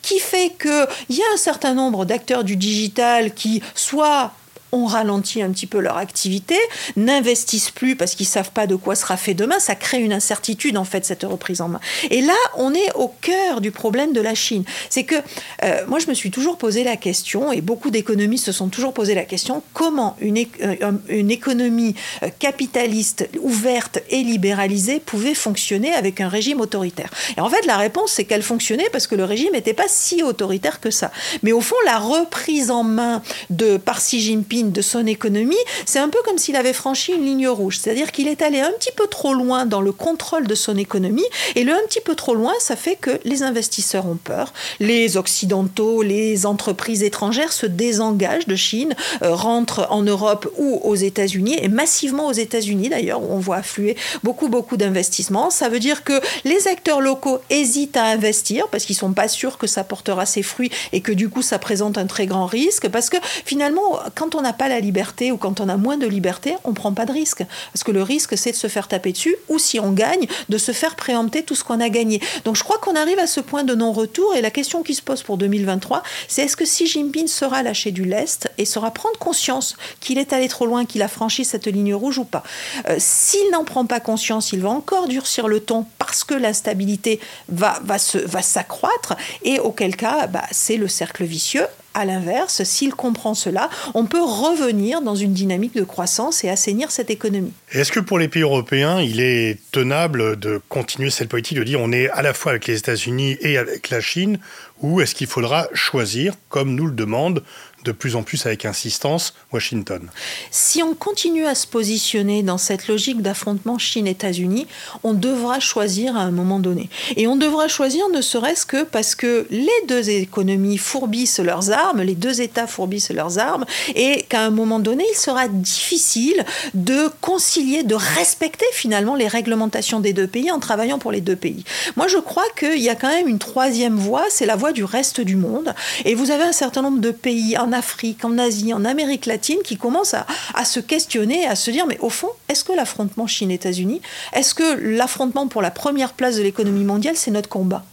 qui 0.02 0.18
fait 0.18 0.52
qu'il 0.60 1.16
y 1.16 1.22
a 1.22 1.34
un 1.34 1.36
certain 1.36 1.74
nombre 1.74 2.04
d'acteurs 2.04 2.44
du 2.44 2.56
digital 2.56 3.34
qui 3.34 3.62
soit 3.74 4.32
ont 4.72 4.86
ralenti 4.86 5.42
un 5.42 5.50
petit 5.50 5.66
peu 5.66 5.80
leur 5.80 5.96
activité, 5.96 6.56
n'investissent 6.96 7.70
plus 7.70 7.96
parce 7.96 8.14
qu'ils 8.14 8.26
savent 8.26 8.50
pas 8.50 8.66
de 8.66 8.76
quoi 8.76 8.94
sera 8.94 9.16
fait 9.16 9.34
demain. 9.34 9.58
Ça 9.58 9.74
crée 9.74 10.00
une 10.00 10.12
incertitude 10.12 10.76
en 10.76 10.84
fait 10.84 11.04
cette 11.04 11.24
reprise 11.24 11.60
en 11.60 11.68
main. 11.68 11.80
Et 12.10 12.20
là, 12.20 12.36
on 12.56 12.74
est 12.74 12.92
au 12.94 13.08
cœur 13.20 13.60
du 13.60 13.70
problème 13.70 14.12
de 14.12 14.20
la 14.20 14.34
Chine. 14.34 14.64
C'est 14.88 15.04
que 15.04 15.16
euh, 15.64 15.86
moi, 15.86 15.98
je 15.98 16.06
me 16.06 16.14
suis 16.14 16.30
toujours 16.30 16.58
posé 16.58 16.84
la 16.84 16.96
question, 16.96 17.52
et 17.52 17.60
beaucoup 17.60 17.90
d'économistes 17.90 18.46
se 18.46 18.52
sont 18.52 18.68
toujours 18.68 18.92
posé 18.92 19.14
la 19.14 19.24
question 19.24 19.62
comment 19.72 20.16
une, 20.20 20.38
euh, 20.62 20.92
une 21.08 21.30
économie 21.30 21.94
euh, 22.22 22.28
capitaliste 22.38 23.28
ouverte 23.40 23.98
et 24.10 24.22
libéralisée 24.22 25.00
pouvait 25.00 25.34
fonctionner 25.34 25.92
avec 25.92 26.20
un 26.20 26.28
régime 26.28 26.60
autoritaire? 26.60 27.10
Et 27.36 27.40
en 27.40 27.48
fait, 27.48 27.66
la 27.66 27.76
réponse 27.76 28.12
c'est 28.12 28.24
qu'elle 28.24 28.42
fonctionnait 28.42 28.88
parce 28.92 29.06
que 29.06 29.14
le 29.14 29.24
régime 29.24 29.52
n'était 29.52 29.74
pas 29.74 29.88
si 29.88 30.22
autoritaire 30.22 30.80
que 30.80 30.90
ça. 30.90 31.10
Mais 31.42 31.52
au 31.52 31.60
fond, 31.60 31.76
la 31.84 31.98
reprise 31.98 32.70
en 32.70 32.82
main 32.82 33.22
de 33.50 33.76
par 33.76 33.98
Xi 33.98 34.20
Jinping 34.20 34.59
de 34.64 34.82
son 34.82 35.06
économie, 35.06 35.56
c'est 35.86 35.98
un 35.98 36.08
peu 36.08 36.18
comme 36.24 36.38
s'il 36.38 36.56
avait 36.56 36.72
franchi 36.72 37.12
une 37.12 37.24
ligne 37.24 37.48
rouge. 37.48 37.78
C'est-à-dire 37.78 38.12
qu'il 38.12 38.28
est 38.28 38.42
allé 38.42 38.60
un 38.60 38.72
petit 38.72 38.92
peu 38.92 39.06
trop 39.06 39.34
loin 39.34 39.66
dans 39.66 39.80
le 39.80 39.92
contrôle 39.92 40.46
de 40.46 40.54
son 40.54 40.76
économie. 40.76 41.24
Et 41.56 41.64
le 41.64 41.72
un 41.72 41.86
petit 41.86 42.00
peu 42.00 42.14
trop 42.14 42.34
loin, 42.34 42.52
ça 42.58 42.76
fait 42.76 42.96
que 42.96 43.18
les 43.24 43.42
investisseurs 43.42 44.06
ont 44.06 44.18
peur. 44.22 44.52
Les 44.78 45.16
Occidentaux, 45.16 46.02
les 46.02 46.46
entreprises 46.46 47.02
étrangères 47.02 47.52
se 47.52 47.66
désengagent 47.66 48.46
de 48.46 48.56
Chine, 48.56 48.94
euh, 49.22 49.34
rentrent 49.34 49.86
en 49.90 50.02
Europe 50.02 50.50
ou 50.58 50.80
aux 50.82 50.94
États-Unis, 50.94 51.56
et 51.60 51.68
massivement 51.68 52.26
aux 52.26 52.32
États-Unis 52.32 52.88
d'ailleurs, 52.88 53.22
où 53.22 53.32
on 53.32 53.38
voit 53.38 53.56
affluer 53.56 53.96
beaucoup, 54.22 54.48
beaucoup 54.48 54.76
d'investissements. 54.76 55.50
Ça 55.50 55.68
veut 55.68 55.78
dire 55.78 56.04
que 56.04 56.20
les 56.44 56.68
acteurs 56.68 57.00
locaux 57.00 57.38
hésitent 57.50 57.96
à 57.96 58.04
investir 58.04 58.68
parce 58.68 58.84
qu'ils 58.84 58.96
sont 58.96 59.12
pas 59.12 59.28
sûrs 59.28 59.58
que 59.58 59.66
ça 59.66 59.84
portera 59.84 60.26
ses 60.26 60.42
fruits 60.42 60.70
et 60.92 61.00
que 61.00 61.12
du 61.12 61.28
coup 61.28 61.42
ça 61.42 61.58
présente 61.58 61.98
un 61.98 62.06
très 62.06 62.26
grand 62.26 62.46
risque. 62.46 62.88
Parce 62.88 63.10
que 63.10 63.16
finalement, 63.44 63.98
quand 64.14 64.34
on 64.34 64.44
a 64.44 64.49
pas 64.52 64.68
la 64.68 64.80
liberté 64.80 65.32
ou 65.32 65.36
quand 65.36 65.60
on 65.60 65.68
a 65.68 65.76
moins 65.76 65.96
de 65.96 66.06
liberté, 66.06 66.56
on 66.64 66.74
prend 66.74 66.92
pas 66.92 67.06
de 67.06 67.12
risque. 67.12 67.44
Parce 67.72 67.84
que 67.84 67.92
le 67.92 68.02
risque, 68.02 68.36
c'est 68.36 68.52
de 68.52 68.56
se 68.56 68.68
faire 68.68 68.88
taper 68.88 69.12
dessus 69.12 69.36
ou 69.48 69.58
si 69.58 69.80
on 69.80 69.92
gagne, 69.92 70.26
de 70.48 70.58
se 70.58 70.72
faire 70.72 70.96
préempter 70.96 71.42
tout 71.42 71.54
ce 71.54 71.64
qu'on 71.64 71.80
a 71.80 71.88
gagné. 71.88 72.20
Donc 72.44 72.56
je 72.56 72.64
crois 72.64 72.78
qu'on 72.78 72.96
arrive 72.96 73.18
à 73.18 73.26
ce 73.26 73.40
point 73.40 73.64
de 73.64 73.74
non-retour 73.74 74.34
et 74.34 74.40
la 74.40 74.50
question 74.50 74.82
qui 74.82 74.94
se 74.94 75.02
pose 75.02 75.22
pour 75.22 75.36
2023, 75.36 76.02
c'est 76.28 76.42
est-ce 76.42 76.56
que 76.56 76.64
Xi 76.64 76.86
Jinping 76.86 77.26
sera 77.26 77.62
lâché 77.62 77.90
du 77.90 78.04
lest 78.04 78.50
et 78.58 78.64
sera 78.64 78.90
prendre 78.90 79.18
conscience 79.18 79.76
qu'il 80.00 80.18
est 80.18 80.32
allé 80.32 80.48
trop 80.48 80.66
loin, 80.66 80.84
qu'il 80.84 81.02
a 81.02 81.08
franchi 81.08 81.44
cette 81.44 81.66
ligne 81.66 81.94
rouge 81.94 82.18
ou 82.18 82.24
pas? 82.24 82.42
Euh, 82.88 82.96
S'il 82.98 83.50
n'en 83.50 83.64
prend 83.64 83.86
pas 83.86 84.00
conscience, 84.00 84.52
il 84.52 84.60
va 84.60 84.70
encore 84.70 85.08
durcir 85.08 85.48
le 85.48 85.60
ton 85.60 85.86
parce 85.98 86.24
que 86.24 86.34
l'instabilité 86.34 87.20
va, 87.48 87.80
va, 87.84 87.96
va 88.26 88.42
s'accroître 88.42 89.16
et 89.42 89.58
auquel 89.60 89.96
cas, 89.96 90.26
bah, 90.26 90.44
c'est 90.50 90.76
le 90.76 90.88
cercle 90.88 91.24
vicieux 91.24 91.66
à 91.94 92.04
l'inverse, 92.04 92.62
s'il 92.62 92.94
comprend 92.94 93.34
cela, 93.34 93.68
on 93.94 94.06
peut 94.06 94.22
revenir 94.22 95.02
dans 95.02 95.14
une 95.14 95.32
dynamique 95.32 95.74
de 95.74 95.82
croissance 95.82 96.44
et 96.44 96.48
assainir 96.48 96.90
cette 96.90 97.10
économie. 97.10 97.52
Est-ce 97.72 97.92
que 97.92 98.00
pour 98.00 98.18
les 98.18 98.28
pays 98.28 98.42
européens, 98.42 99.00
il 99.00 99.20
est 99.20 99.58
tenable 99.72 100.38
de 100.38 100.60
continuer 100.68 101.10
cette 101.10 101.28
politique 101.28 101.58
de 101.58 101.64
dire 101.64 101.80
on 101.80 101.92
est 101.92 102.08
à 102.10 102.22
la 102.22 102.34
fois 102.34 102.52
avec 102.52 102.66
les 102.66 102.78
États-Unis 102.78 103.36
et 103.40 103.58
avec 103.58 103.90
la 103.90 104.00
Chine, 104.00 104.38
ou 104.82 105.00
est-ce 105.00 105.14
qu'il 105.14 105.26
faudra 105.26 105.68
choisir, 105.74 106.34
comme 106.48 106.74
nous 106.74 106.86
le 106.86 106.92
demande 106.92 107.42
de 107.84 107.92
plus 107.92 108.16
en 108.16 108.22
plus 108.22 108.46
avec 108.46 108.64
insistance 108.64 109.34
Washington. 109.52 110.08
Si 110.50 110.82
on 110.82 110.94
continue 110.94 111.46
à 111.46 111.54
se 111.54 111.66
positionner 111.66 112.42
dans 112.42 112.58
cette 112.58 112.88
logique 112.88 113.22
d'affrontement 113.22 113.78
Chine-États-Unis, 113.78 114.66
on 115.02 115.14
devra 115.14 115.60
choisir 115.60 116.16
à 116.16 116.20
un 116.20 116.30
moment 116.30 116.60
donné. 116.60 116.88
Et 117.16 117.26
on 117.26 117.36
devra 117.36 117.68
choisir 117.68 118.08
ne 118.10 118.20
serait-ce 118.20 118.66
que 118.66 118.84
parce 118.84 119.14
que 119.14 119.46
les 119.50 119.68
deux 119.88 120.10
économies 120.10 120.78
fourbissent 120.78 121.40
leurs 121.40 121.70
armes, 121.70 122.02
les 122.02 122.14
deux 122.14 122.40
États 122.40 122.66
fourbissent 122.66 123.10
leurs 123.10 123.38
armes, 123.38 123.64
et 123.94 124.22
qu'à 124.28 124.42
un 124.42 124.50
moment 124.50 124.78
donné, 124.78 125.04
il 125.10 125.16
sera 125.16 125.48
difficile 125.48 126.44
de 126.74 127.08
concilier, 127.20 127.82
de 127.82 127.94
respecter 127.94 128.66
finalement 128.72 129.14
les 129.14 129.28
réglementations 129.28 130.00
des 130.00 130.12
deux 130.12 130.26
pays 130.26 130.50
en 130.50 130.60
travaillant 130.60 130.98
pour 130.98 131.12
les 131.12 131.20
deux 131.20 131.36
pays. 131.36 131.64
Moi, 131.96 132.08
je 132.08 132.18
crois 132.18 132.44
qu'il 132.58 132.80
y 132.80 132.88
a 132.88 132.94
quand 132.94 133.08
même 133.08 133.28
une 133.28 133.38
troisième 133.38 133.96
voie, 133.96 134.24
c'est 134.30 134.46
la 134.46 134.56
voie 134.56 134.72
du 134.72 134.84
reste 134.84 135.20
du 135.20 135.36
monde. 135.36 135.74
Et 136.04 136.14
vous 136.14 136.30
avez 136.30 136.44
un 136.44 136.52
certain 136.52 136.82
nombre 136.82 137.00
de 137.00 137.10
pays 137.10 137.56
Afrique, 137.72 138.24
en 138.24 138.38
Asie, 138.38 138.72
en 138.74 138.84
Amérique 138.84 139.26
latine 139.26 139.58
qui 139.64 139.76
commencent 139.76 140.14
à, 140.14 140.26
à 140.54 140.64
se 140.64 140.80
questionner, 140.80 141.46
à 141.46 141.56
se 141.56 141.70
dire, 141.70 141.86
mais 141.86 141.98
au 142.00 142.10
fond, 142.10 142.30
est-ce 142.48 142.64
que 142.64 142.72
l'affrontement 142.72 143.26
Chine-États-Unis, 143.26 144.00
est-ce 144.32 144.54
que 144.54 144.78
l'affrontement 144.80 145.48
pour 145.48 145.62
la 145.62 145.70
première 145.70 146.12
place 146.12 146.36
de 146.36 146.42
l'économie 146.42 146.84
mondiale, 146.84 147.16
c'est 147.16 147.30
notre 147.30 147.48
combat? 147.48 147.84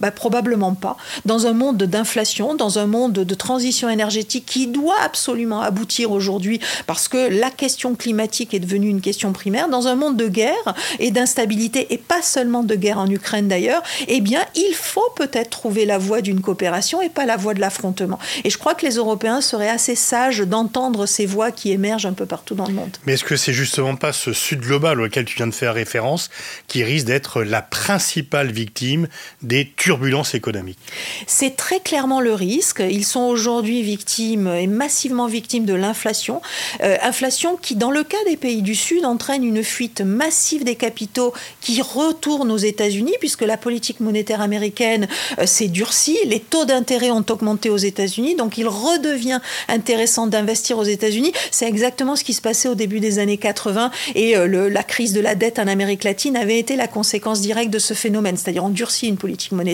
Bah, 0.00 0.10
Probablement 0.10 0.74
pas. 0.74 0.96
Dans 1.24 1.46
un 1.46 1.52
monde 1.52 1.82
d'inflation, 1.82 2.54
dans 2.54 2.78
un 2.78 2.86
monde 2.86 3.12
de 3.12 3.34
transition 3.34 3.88
énergétique 3.88 4.44
qui 4.46 4.66
doit 4.66 5.00
absolument 5.04 5.60
aboutir 5.60 6.10
aujourd'hui 6.10 6.60
parce 6.86 7.08
que 7.08 7.28
la 7.28 7.50
question 7.50 7.94
climatique 7.94 8.54
est 8.54 8.60
devenue 8.60 8.88
une 8.88 9.00
question 9.00 9.32
primaire, 9.32 9.68
dans 9.68 9.86
un 9.86 9.94
monde 9.94 10.16
de 10.16 10.28
guerre 10.28 10.74
et 10.98 11.10
d'instabilité, 11.10 11.86
et 11.90 11.98
pas 11.98 12.22
seulement 12.22 12.62
de 12.62 12.74
guerre 12.74 12.98
en 12.98 13.08
Ukraine 13.08 13.48
d'ailleurs, 13.48 13.82
eh 14.08 14.20
bien, 14.20 14.40
il 14.54 14.74
faut 14.74 15.10
peut-être 15.16 15.50
trouver 15.50 15.84
la 15.84 15.98
voie 15.98 16.20
d'une 16.20 16.40
coopération 16.40 17.00
et 17.02 17.08
pas 17.08 17.26
la 17.26 17.36
voie 17.36 17.54
de 17.54 17.60
l'affrontement. 17.60 18.18
Et 18.44 18.50
je 18.50 18.58
crois 18.58 18.74
que 18.74 18.86
les 18.86 18.96
Européens 18.96 19.40
seraient 19.40 19.68
assez 19.68 19.94
sages 19.94 20.40
d'entendre 20.40 21.06
ces 21.06 21.26
voix 21.26 21.50
qui 21.50 21.72
émergent 21.72 22.06
un 22.06 22.12
peu 22.12 22.26
partout 22.26 22.54
dans 22.54 22.66
le 22.66 22.74
monde. 22.74 22.96
Mais 23.06 23.14
est-ce 23.14 23.24
que 23.24 23.36
c'est 23.36 23.52
justement 23.52 23.96
pas 23.96 24.12
ce 24.12 24.32
Sud 24.32 24.60
global 24.60 25.00
auquel 25.00 25.24
tu 25.24 25.36
viens 25.36 25.46
de 25.46 25.54
faire 25.54 25.74
référence 25.74 26.30
qui 26.68 26.84
risque 26.84 27.06
d'être 27.06 27.42
la 27.42 27.62
principale 27.62 28.50
victime 28.50 29.08
des 29.42 29.66
turbulence 29.76 30.34
économique. 30.34 30.78
C'est 31.26 31.54
très 31.54 31.80
clairement 31.80 32.20
le 32.20 32.32
risque. 32.32 32.82
Ils 32.88 33.04
sont 33.04 33.20
aujourd'hui 33.20 33.82
victimes 33.82 34.48
et 34.48 34.66
massivement 34.66 35.26
victimes 35.26 35.66
de 35.66 35.74
l'inflation. 35.74 36.40
Euh, 36.82 36.96
inflation 37.02 37.56
qui, 37.56 37.76
dans 37.76 37.90
le 37.90 38.02
cas 38.02 38.16
des 38.26 38.36
pays 38.36 38.62
du 38.62 38.74
Sud, 38.74 39.04
entraîne 39.04 39.44
une 39.44 39.62
fuite 39.62 40.00
massive 40.00 40.64
des 40.64 40.76
capitaux 40.76 41.34
qui 41.60 41.82
retournent 41.82 42.50
aux 42.50 42.56
États-Unis, 42.56 43.14
puisque 43.20 43.42
la 43.42 43.56
politique 43.56 44.00
monétaire 44.00 44.40
américaine 44.40 45.08
euh, 45.38 45.46
s'est 45.46 45.68
durcie. 45.68 46.18
Les 46.24 46.40
taux 46.40 46.64
d'intérêt 46.64 47.10
ont 47.10 47.24
augmenté 47.28 47.68
aux 47.68 47.76
États-Unis, 47.76 48.34
donc 48.34 48.56
il 48.56 48.68
redevient 48.68 49.40
intéressant 49.68 50.26
d'investir 50.26 50.78
aux 50.78 50.84
États-Unis. 50.84 51.32
C'est 51.50 51.68
exactement 51.68 52.16
ce 52.16 52.24
qui 52.24 52.32
se 52.32 52.40
passait 52.40 52.68
au 52.68 52.74
début 52.74 53.00
des 53.00 53.18
années 53.18 53.38
80 53.38 53.90
et 54.14 54.36
euh, 54.36 54.70
la 54.70 54.82
crise 54.82 55.12
de 55.12 55.20
la 55.20 55.34
dette 55.34 55.58
en 55.58 55.66
Amérique 55.66 56.04
latine 56.04 56.36
avait 56.36 56.58
été 56.58 56.76
la 56.76 56.88
conséquence 56.88 57.42
directe 57.42 57.70
de 57.70 57.78
ce 57.78 57.92
phénomène. 57.92 58.36
C'est-à-dire 58.36 58.64
on 58.64 58.70
durcit 58.70 59.06
une 59.06 59.18
politique 59.18 59.52
monétaire 59.52 59.65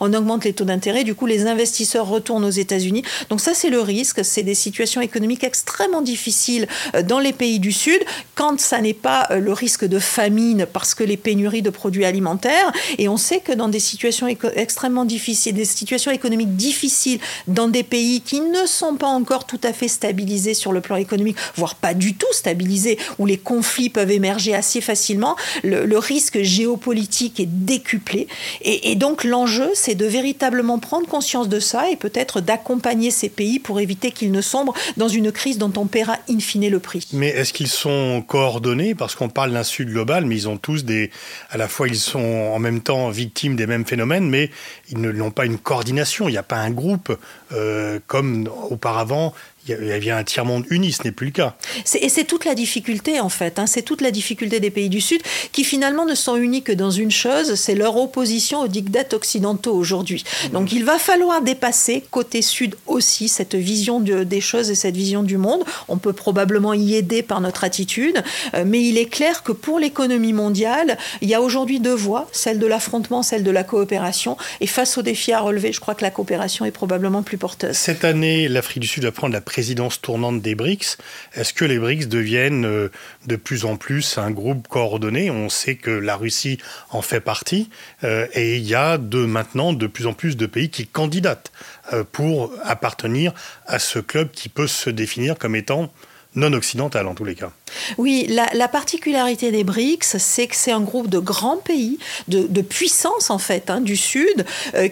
on 0.00 0.12
augmente 0.14 0.44
les 0.44 0.52
taux 0.52 0.64
d'intérêt, 0.64 1.04
du 1.04 1.14
coup 1.14 1.26
les 1.26 1.46
investisseurs 1.46 2.06
retournent 2.06 2.44
aux 2.44 2.50
États-Unis. 2.50 3.02
Donc 3.30 3.40
ça 3.40 3.54
c'est 3.54 3.70
le 3.70 3.80
risque, 3.80 4.24
c'est 4.24 4.42
des 4.42 4.54
situations 4.54 5.00
économiques 5.00 5.44
extrêmement 5.44 6.02
difficiles 6.02 6.66
euh, 6.94 7.02
dans 7.02 7.18
les 7.18 7.32
pays 7.32 7.58
du 7.58 7.72
Sud, 7.72 8.00
quand 8.34 8.60
ça 8.60 8.80
n'est 8.80 8.94
pas 8.94 9.26
euh, 9.30 9.38
le 9.38 9.52
risque 9.52 9.84
de 9.84 9.98
famine 9.98 10.66
parce 10.72 10.94
que 10.94 11.04
les 11.04 11.16
pénuries 11.16 11.62
de 11.62 11.70
produits 11.70 12.04
alimentaires, 12.04 12.72
et 12.98 13.08
on 13.08 13.16
sait 13.16 13.40
que 13.40 13.52
dans 13.52 13.68
des 13.68 13.80
situations 13.80 14.26
extrêmement 14.26 15.04
difficiles, 15.04 15.54
des 15.54 15.64
situations 15.64 16.10
économiques 16.10 16.56
difficiles 16.56 17.20
dans 17.48 17.68
des 17.68 17.82
pays 17.82 18.20
qui 18.20 18.40
ne 18.40 18.66
sont 18.66 18.96
pas 18.96 19.08
encore 19.08 19.46
tout 19.46 19.60
à 19.62 19.72
fait 19.72 19.88
stabilisés 19.88 20.54
sur 20.54 20.72
le 20.72 20.80
plan 20.80 20.96
économique, 20.96 21.36
voire 21.56 21.74
pas 21.74 21.94
du 21.94 22.14
tout 22.14 22.32
stabilisés, 22.32 22.98
où 23.18 23.26
les 23.26 23.38
conflits 23.38 23.90
peuvent 23.90 24.10
émerger 24.10 24.54
assez 24.54 24.80
facilement, 24.80 25.36
le, 25.62 25.98
risque 25.98 26.42
géopolitique 26.42 27.40
est 27.40 27.48
décuplé. 27.48 28.26
Et, 28.62 28.94
donc 28.96 29.23
l'enjeu, 29.24 29.70
c'est 29.74 29.94
de 29.94 30.06
véritablement 30.06 30.78
prendre 30.78 31.06
conscience 31.06 31.48
de 31.48 31.60
ça 31.60 31.90
et 31.90 31.96
peut-être 31.96 32.40
d'accompagner 32.40 33.10
ces 33.10 33.28
pays 33.28 33.58
pour 33.58 33.80
éviter 33.80 34.10
qu'ils 34.10 34.32
ne 34.32 34.40
sombrent 34.40 34.74
dans 34.96 35.08
une 35.08 35.32
crise 35.32 35.58
dont 35.58 35.72
on 35.76 35.86
paiera 35.86 36.18
in 36.28 36.38
fine 36.38 36.68
le 36.68 36.78
prix. 36.78 37.08
Mais 37.12 37.28
est-ce 37.28 37.52
qu'ils 37.52 37.68
sont 37.68 38.22
coordonnés? 38.26 38.94
Parce 38.94 39.14
qu'on 39.14 39.28
parle 39.28 39.52
d'un 39.52 39.64
Sud 39.64 39.90
global, 39.90 40.26
mais 40.26 40.36
ils 40.36 40.48
ont 40.48 40.56
tous 40.56 40.84
des... 40.84 41.10
À 41.50 41.56
la 41.56 41.68
fois, 41.68 41.88
ils 41.88 41.96
sont 41.96 42.18
en 42.20 42.58
même 42.58 42.80
temps 42.80 43.10
victimes 43.10 43.56
des 43.56 43.66
mêmes 43.66 43.84
phénomènes, 43.84 44.28
mais 44.28 44.50
ils 44.90 45.00
n'ont 45.00 45.30
pas 45.30 45.46
une 45.46 45.58
coordination. 45.58 46.28
Il 46.28 46.32
n'y 46.32 46.38
a 46.38 46.42
pas 46.42 46.56
un 46.56 46.70
groupe 46.70 47.16
euh, 47.52 47.98
comme 48.06 48.48
auparavant 48.70 49.34
il 49.66 49.86
y 49.86 49.92
avait 49.92 50.10
un 50.10 50.24
tiers-monde 50.24 50.64
uni, 50.70 50.92
ce 50.92 51.04
n'est 51.04 51.12
plus 51.12 51.26
le 51.26 51.32
cas. 51.32 51.56
Et 52.00 52.08
c'est 52.08 52.24
toute 52.24 52.44
la 52.44 52.54
difficulté, 52.54 53.20
en 53.20 53.28
fait. 53.28 53.58
Hein. 53.58 53.66
c'est 53.66 53.82
toute 53.82 54.00
la 54.00 54.10
difficulté 54.10 54.60
des 54.60 54.70
pays 54.70 54.88
du 54.88 55.00
Sud 55.00 55.22
qui, 55.52 55.64
finalement, 55.64 56.04
ne 56.04 56.14
sont 56.14 56.36
unis 56.36 56.62
que 56.62 56.72
dans 56.72 56.90
une 56.90 57.10
chose, 57.10 57.54
c'est 57.54 57.74
leur 57.74 57.96
opposition 57.96 58.60
aux 58.60 58.68
dictats 58.68 59.14
occidentaux 59.14 59.74
aujourd'hui. 59.74 60.24
Donc, 60.52 60.72
il 60.72 60.84
va 60.84 60.98
falloir 60.98 61.42
dépasser, 61.42 62.04
côté 62.10 62.42
Sud 62.42 62.76
aussi, 62.86 63.28
cette 63.28 63.54
vision 63.54 64.00
des 64.00 64.40
choses 64.40 64.70
et 64.70 64.74
cette 64.74 64.96
vision 64.96 65.22
du 65.22 65.38
monde. 65.38 65.64
On 65.88 65.96
peut 65.96 66.12
probablement 66.12 66.74
y 66.74 66.94
aider 66.94 67.22
par 67.22 67.40
notre 67.40 67.64
attitude, 67.64 68.22
euh, 68.54 68.64
mais 68.66 68.82
il 68.82 68.98
est 68.98 69.06
clair 69.06 69.42
que 69.42 69.52
pour 69.52 69.78
l'économie 69.78 70.32
mondiale, 70.32 70.98
il 71.22 71.28
y 71.28 71.34
a 71.34 71.40
aujourd'hui 71.40 71.80
deux 71.80 71.94
voies, 71.94 72.28
celle 72.32 72.58
de 72.58 72.66
l'affrontement, 72.66 73.22
celle 73.22 73.42
de 73.42 73.50
la 73.50 73.64
coopération. 73.64 74.36
Et 74.60 74.66
face 74.66 74.98
aux 74.98 75.02
défis 75.02 75.32
à 75.32 75.40
relever, 75.40 75.72
je 75.72 75.80
crois 75.80 75.94
que 75.94 76.02
la 76.02 76.10
coopération 76.10 76.64
est 76.64 76.70
probablement 76.70 77.22
plus 77.22 77.38
porteuse. 77.38 77.76
Cette 77.76 78.04
année, 78.04 78.48
l'Afrique 78.48 78.80
du 78.80 78.88
Sud 78.88 79.04
va 79.04 79.12
prendre 79.12 79.32
la 79.32 79.40
présidence 79.54 80.00
tournante 80.00 80.42
des 80.42 80.56
BRICS, 80.56 80.98
est-ce 81.34 81.54
que 81.54 81.64
les 81.64 81.78
BRICS 81.78 82.08
deviennent 82.08 82.66
euh, 82.66 82.88
de 83.26 83.36
plus 83.36 83.64
en 83.64 83.76
plus 83.76 84.18
un 84.18 84.32
groupe 84.32 84.66
coordonné? 84.66 85.30
On 85.30 85.48
sait 85.48 85.76
que 85.76 85.92
la 85.92 86.16
Russie 86.16 86.58
en 86.90 87.02
fait 87.02 87.20
partie 87.20 87.70
euh, 88.02 88.26
et 88.32 88.56
il 88.56 88.66
y 88.66 88.74
a 88.74 88.98
de 88.98 89.24
maintenant 89.24 89.72
de 89.72 89.86
plus 89.86 90.08
en 90.08 90.12
plus 90.12 90.36
de 90.36 90.46
pays 90.46 90.70
qui 90.70 90.88
candidatent 90.88 91.52
euh, 91.92 92.02
pour 92.02 92.50
appartenir 92.64 93.32
à 93.68 93.78
ce 93.78 94.00
club 94.00 94.32
qui 94.32 94.48
peut 94.48 94.66
se 94.66 94.90
définir 94.90 95.38
comme 95.38 95.54
étant 95.54 95.92
non 96.34 96.52
occidental 96.52 97.06
en 97.06 97.14
tous 97.14 97.24
les 97.24 97.36
cas. 97.36 97.52
Oui, 97.96 98.26
la, 98.28 98.66
particularité 98.66 99.52
des 99.52 99.62
BRICS, 99.62 100.18
c'est 100.18 100.48
que 100.48 100.56
c'est 100.56 100.72
un 100.72 100.80
groupe 100.80 101.08
de 101.08 101.20
grands 101.20 101.58
pays, 101.58 102.00
de, 102.26 102.60
puissance 102.60 103.30
en 103.30 103.38
fait, 103.38 103.70
hein, 103.70 103.80
du 103.80 103.96
Sud, 103.96 104.44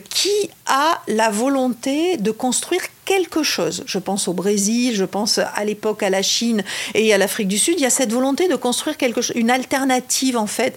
qui 0.08 0.50
a 0.66 1.02
la 1.08 1.30
volonté 1.30 2.16
de 2.16 2.30
construire 2.30 2.82
quelque 3.04 3.42
chose. 3.42 3.82
Je 3.86 3.98
pense 3.98 4.28
au 4.28 4.32
Brésil, 4.32 4.94
je 4.94 5.04
pense 5.04 5.38
à 5.38 5.64
l'époque 5.64 6.02
à 6.02 6.10
la 6.10 6.22
Chine 6.22 6.62
et 6.94 7.12
à 7.12 7.18
l'Afrique 7.18 7.48
du 7.48 7.58
Sud. 7.58 7.74
Il 7.78 7.82
y 7.82 7.86
a 7.86 7.90
cette 7.90 8.12
volonté 8.12 8.48
de 8.48 8.56
construire 8.56 8.96
quelque 8.96 9.20
chose, 9.20 9.36
une 9.36 9.50
alternative 9.50 10.36
en 10.36 10.46
fait 10.46 10.76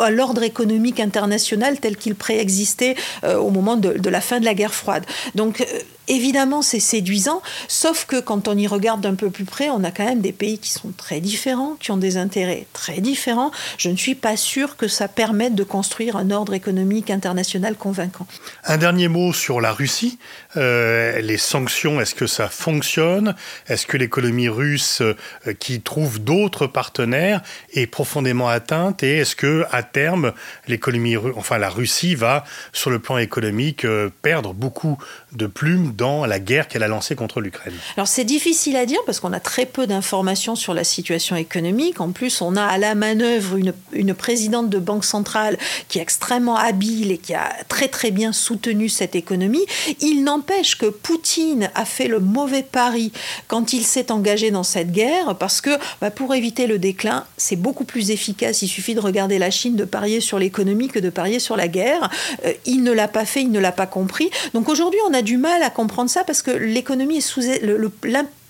à 0.00 0.10
l'ordre 0.10 0.42
économique 0.42 1.00
international 1.00 1.80
tel 1.80 1.96
qu'il 1.96 2.14
préexistait 2.14 2.96
euh, 3.24 3.36
au 3.36 3.50
moment 3.50 3.76
de, 3.76 3.94
de, 3.94 4.10
la 4.10 4.20
fin 4.20 4.40
de 4.40 4.44
la 4.44 4.54
guerre 4.54 4.74
froide. 4.74 5.04
Donc 5.34 5.60
euh, 5.60 5.64
évidemment, 6.08 6.62
c'est 6.62 6.80
séduisant, 6.80 7.42
sauf 7.68 8.04
que 8.06 8.20
quand 8.20 8.48
on 8.48 8.56
y 8.56 8.66
regarde 8.66 9.00
d'un 9.00 9.14
peu 9.14 9.30
plus 9.30 9.44
près, 9.44 9.68
on 9.70 9.84
a 9.84 9.90
quand 9.90 10.04
même 10.04 10.20
des 10.20 10.32
pays 10.32 10.58
qui 10.58 10.70
sont 10.70 10.92
très 10.96 11.20
différents, 11.20 11.76
qui 11.80 11.90
ont 11.90 11.96
des 11.96 12.16
intérêts 12.16 12.66
très 12.72 13.00
différents. 13.00 13.50
Je 13.76 13.90
ne 13.90 13.96
suis 13.96 14.14
pas 14.14 14.36
sûr 14.36 14.76
que 14.76 14.88
ça 14.88 15.08
permette 15.08 15.54
de 15.54 15.64
construire 15.64 16.16
un 16.16 16.30
ordre 16.30 16.54
économique 16.54 17.10
international 17.10 17.76
convaincant. 17.76 18.26
Un 18.64 18.78
dernier 18.78 19.08
mot 19.08 19.32
sur 19.32 19.60
la 19.60 19.72
Russie. 19.72 20.18
Euh, 20.56 21.20
les 21.20 21.36
sanctions, 21.36 22.00
est-ce 22.00 22.14
que 22.14 22.26
ça 22.26 22.48
fonctionne? 22.48 23.34
Est-ce 23.68 23.86
que 23.86 23.96
l'économie 23.96 24.48
russe, 24.48 25.02
euh, 25.02 25.14
qui 25.58 25.80
trouve 25.80 26.20
d'autres 26.20 26.66
partenaires, 26.66 27.42
est 27.74 27.86
profondément 27.86 28.48
atteinte? 28.48 29.02
Et 29.02 29.18
est-ce 29.18 29.36
que 29.36 29.64
à 29.70 29.82
terme, 29.82 30.32
l'économie, 30.66 31.16
enfin 31.36 31.58
la 31.58 31.68
Russie 31.68 32.14
va, 32.14 32.44
sur 32.72 32.90
le 32.90 32.98
plan 32.98 33.18
économique, 33.18 33.84
euh, 33.84 34.10
perdre 34.22 34.54
beaucoup 34.54 34.98
de 35.32 35.46
plumes 35.46 35.92
dans 35.98 36.26
la 36.26 36.38
guerre 36.38 36.68
qu'elle 36.68 36.84
a 36.84 36.88
lancée 36.88 37.16
contre 37.16 37.40
l'Ukraine 37.40 37.74
Alors 37.96 38.06
c'est 38.06 38.24
difficile 38.24 38.76
à 38.76 38.86
dire 38.86 39.00
parce 39.04 39.18
qu'on 39.18 39.32
a 39.32 39.40
très 39.40 39.66
peu 39.66 39.86
d'informations 39.86 40.54
sur 40.54 40.72
la 40.72 40.84
situation 40.84 41.34
économique. 41.34 42.00
En 42.00 42.12
plus, 42.12 42.40
on 42.40 42.54
a 42.54 42.62
à 42.62 42.78
la 42.78 42.94
manœuvre 42.94 43.56
une, 43.56 43.74
une 43.92 44.14
présidente 44.14 44.70
de 44.70 44.78
banque 44.78 45.04
centrale 45.04 45.58
qui 45.88 45.98
est 45.98 46.02
extrêmement 46.02 46.56
habile 46.56 47.10
et 47.10 47.18
qui 47.18 47.34
a 47.34 47.52
très 47.66 47.88
très 47.88 48.12
bien 48.12 48.32
soutenu 48.32 48.88
cette 48.88 49.16
économie. 49.16 49.66
Il 50.00 50.22
n'empêche 50.22 50.78
que 50.78 50.86
Poutine 50.86 51.68
a 51.74 51.84
fait 51.84 52.06
le 52.06 52.20
mauvais 52.20 52.62
pari 52.62 53.10
quand 53.48 53.72
il 53.72 53.82
s'est 53.82 54.12
engagé 54.12 54.52
dans 54.52 54.62
cette 54.62 54.92
guerre 54.92 55.36
parce 55.36 55.60
que 55.60 55.70
bah, 56.00 56.12
pour 56.12 56.32
éviter 56.32 56.68
le 56.68 56.78
déclin, 56.78 57.24
c'est 57.36 57.56
beaucoup 57.56 57.84
plus 57.84 58.12
efficace. 58.12 58.62
Il 58.62 58.68
suffit 58.68 58.94
de 58.94 59.00
regarder 59.00 59.38
la 59.40 59.50
Chine, 59.50 59.74
de 59.74 59.84
parier 59.84 60.20
sur 60.20 60.38
l'économie 60.38 60.86
que 60.86 61.00
de 61.00 61.10
parier 61.10 61.40
sur 61.40 61.56
la 61.56 61.66
guerre. 61.66 62.08
Euh, 62.44 62.52
il 62.66 62.84
ne 62.84 62.92
l'a 62.92 63.08
pas 63.08 63.24
fait, 63.24 63.42
il 63.42 63.50
ne 63.50 63.58
l'a 63.58 63.72
pas 63.72 63.86
compris. 63.86 64.30
Donc 64.54 64.68
aujourd'hui, 64.68 65.00
on 65.08 65.14
a 65.14 65.22
du 65.22 65.38
mal 65.38 65.64
à 65.64 65.70
comprendre 65.70 65.87
comprendre 65.88 66.10
ça 66.10 66.22
parce 66.22 66.42
que 66.42 66.50
l'économie 66.50 67.16
est 67.16 67.20
sous 67.22 67.40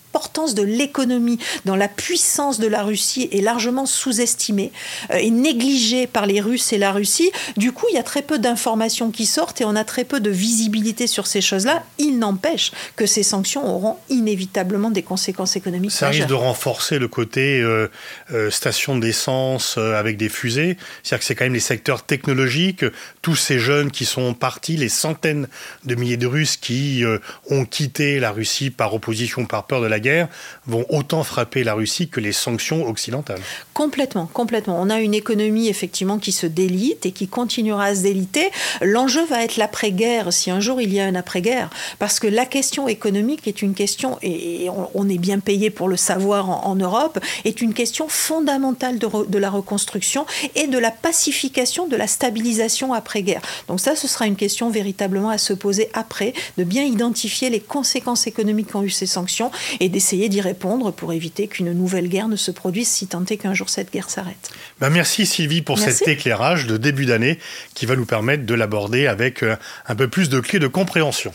l'importance 0.08 0.54
de 0.54 0.62
l'économie 0.62 1.38
dans 1.66 1.76
la 1.76 1.86
puissance 1.86 2.58
de 2.58 2.66
la 2.66 2.82
Russie 2.82 3.28
est 3.30 3.42
largement 3.42 3.84
sous-estimée 3.84 4.72
euh, 5.10 5.16
et 5.16 5.30
négligée 5.30 6.06
par 6.06 6.24
les 6.24 6.40
Russes 6.40 6.72
et 6.72 6.78
la 6.78 6.92
Russie. 6.92 7.30
Du 7.56 7.72
coup, 7.72 7.86
il 7.90 7.94
y 7.94 7.98
a 7.98 8.02
très 8.02 8.22
peu 8.22 8.38
d'informations 8.38 9.10
qui 9.10 9.26
sortent 9.26 9.60
et 9.60 9.64
on 9.66 9.76
a 9.76 9.84
très 9.84 10.04
peu 10.04 10.20
de 10.20 10.30
visibilité 10.30 11.06
sur 11.06 11.26
ces 11.26 11.42
choses-là. 11.42 11.82
Il 11.98 12.18
n'empêche 12.18 12.72
que 12.96 13.04
ces 13.04 13.22
sanctions 13.22 13.66
auront 13.66 13.96
inévitablement 14.08 14.90
des 14.90 15.02
conséquences 15.02 15.56
économiques. 15.56 15.92
Ça 15.92 16.08
risque 16.08 16.26
de 16.26 16.34
renforcer 16.34 16.98
le 16.98 17.08
côté 17.08 17.60
euh, 17.60 17.88
euh, 18.32 18.50
station 18.50 18.96
d'essence 18.96 19.76
avec 19.76 20.16
des 20.16 20.30
fusées. 20.30 20.78
C'est-à-dire 21.02 21.18
que 21.18 21.24
c'est 21.26 21.34
quand 21.34 21.44
même 21.44 21.54
les 21.54 21.60
secteurs 21.60 22.02
technologiques, 22.02 22.84
tous 23.20 23.36
ces 23.36 23.58
jeunes 23.58 23.90
qui 23.90 24.06
sont 24.06 24.32
partis, 24.32 24.76
les 24.76 24.88
centaines 24.88 25.48
de 25.84 25.94
milliers 25.94 26.16
de 26.16 26.26
Russes 26.26 26.56
qui 26.56 27.04
ont 27.50 27.64
quitté 27.64 28.20
la 28.20 28.30
Russie 28.30 28.70
par 28.70 28.94
opposition, 28.94 29.44
par 29.44 29.66
peur 29.66 29.80
de 29.80 29.86
la 29.86 29.97
guerre, 30.00 30.28
vont 30.66 30.84
autant 30.88 31.22
frapper 31.22 31.64
la 31.64 31.74
Russie 31.74 32.08
que 32.08 32.20
les 32.20 32.32
sanctions 32.32 32.86
occidentales. 32.86 33.40
Complètement, 33.74 34.26
complètement. 34.26 34.78
On 34.80 34.90
a 34.90 35.00
une 35.00 35.14
économie 35.14 35.68
effectivement 35.68 36.18
qui 36.18 36.32
se 36.32 36.46
délite 36.46 37.06
et 37.06 37.12
qui 37.12 37.28
continuera 37.28 37.86
à 37.86 37.94
se 37.94 38.02
déliter. 38.02 38.50
L'enjeu 38.82 39.24
va 39.26 39.44
être 39.44 39.56
l'après-guerre, 39.56 40.32
si 40.32 40.50
un 40.50 40.60
jour 40.60 40.80
il 40.80 40.92
y 40.92 41.00
a 41.00 41.06
un 41.06 41.14
après-guerre, 41.14 41.70
parce 41.98 42.18
que 42.18 42.26
la 42.26 42.46
question 42.46 42.88
économique 42.88 43.46
est 43.46 43.62
une 43.62 43.74
question, 43.74 44.18
et 44.22 44.68
on 44.94 45.08
est 45.08 45.18
bien 45.18 45.38
payé 45.38 45.70
pour 45.70 45.88
le 45.88 45.96
savoir 45.96 46.66
en, 46.66 46.74
Europe, 46.74 47.18
est 47.44 47.60
une 47.60 47.74
question 47.74 48.08
fondamentale 48.08 48.98
de, 48.98 49.08
de 49.28 49.38
la 49.38 49.50
reconstruction 49.50 50.26
et 50.54 50.66
de 50.66 50.78
la 50.78 50.90
pacification, 50.90 51.88
de 51.88 51.96
la 51.96 52.06
stabilisation 52.06 52.92
après-guerre. 52.92 53.42
Donc 53.68 53.80
ça, 53.80 53.96
ce 53.96 54.06
sera 54.06 54.26
une 54.26 54.36
question 54.36 54.70
véritablement 54.70 55.30
à 55.30 55.38
se 55.38 55.52
poser 55.52 55.90
après, 55.92 56.34
de 56.56 56.64
bien 56.64 56.84
identifier 56.84 57.50
les 57.50 57.60
conséquences 57.60 58.26
économiques 58.26 58.72
qu'ont 58.72 58.82
eu 58.82 58.90
ces 58.90 59.06
sanctions 59.06 59.50
et 59.80 59.87
d'essayer 59.88 60.28
d'y 60.28 60.40
répondre 60.40 60.92
pour 60.92 61.12
éviter 61.12 61.48
qu'une 61.48 61.72
nouvelle 61.72 62.08
guerre 62.08 62.28
ne 62.28 62.36
se 62.36 62.50
produise 62.50 62.88
si 62.88 63.06
tant 63.06 63.24
est 63.24 63.36
qu'un 63.36 63.54
jour 63.54 63.68
cette 63.68 63.92
guerre 63.92 64.10
s'arrête. 64.10 64.50
Ben 64.80 64.90
merci 64.90 65.26
Sylvie 65.26 65.62
pour 65.62 65.78
cet 65.78 66.06
éclairage 66.08 66.66
de 66.66 66.76
début 66.76 67.06
d'année 67.06 67.38
qui 67.74 67.86
va 67.86 67.96
nous 67.96 68.06
permettre 68.06 68.44
de 68.44 68.54
l'aborder 68.54 69.06
avec 69.06 69.42
euh, 69.42 69.56
un 69.86 69.94
peu 69.94 70.08
plus 70.08 70.28
de 70.28 70.40
clés 70.40 70.58
de 70.58 70.66
compréhension. 70.66 71.32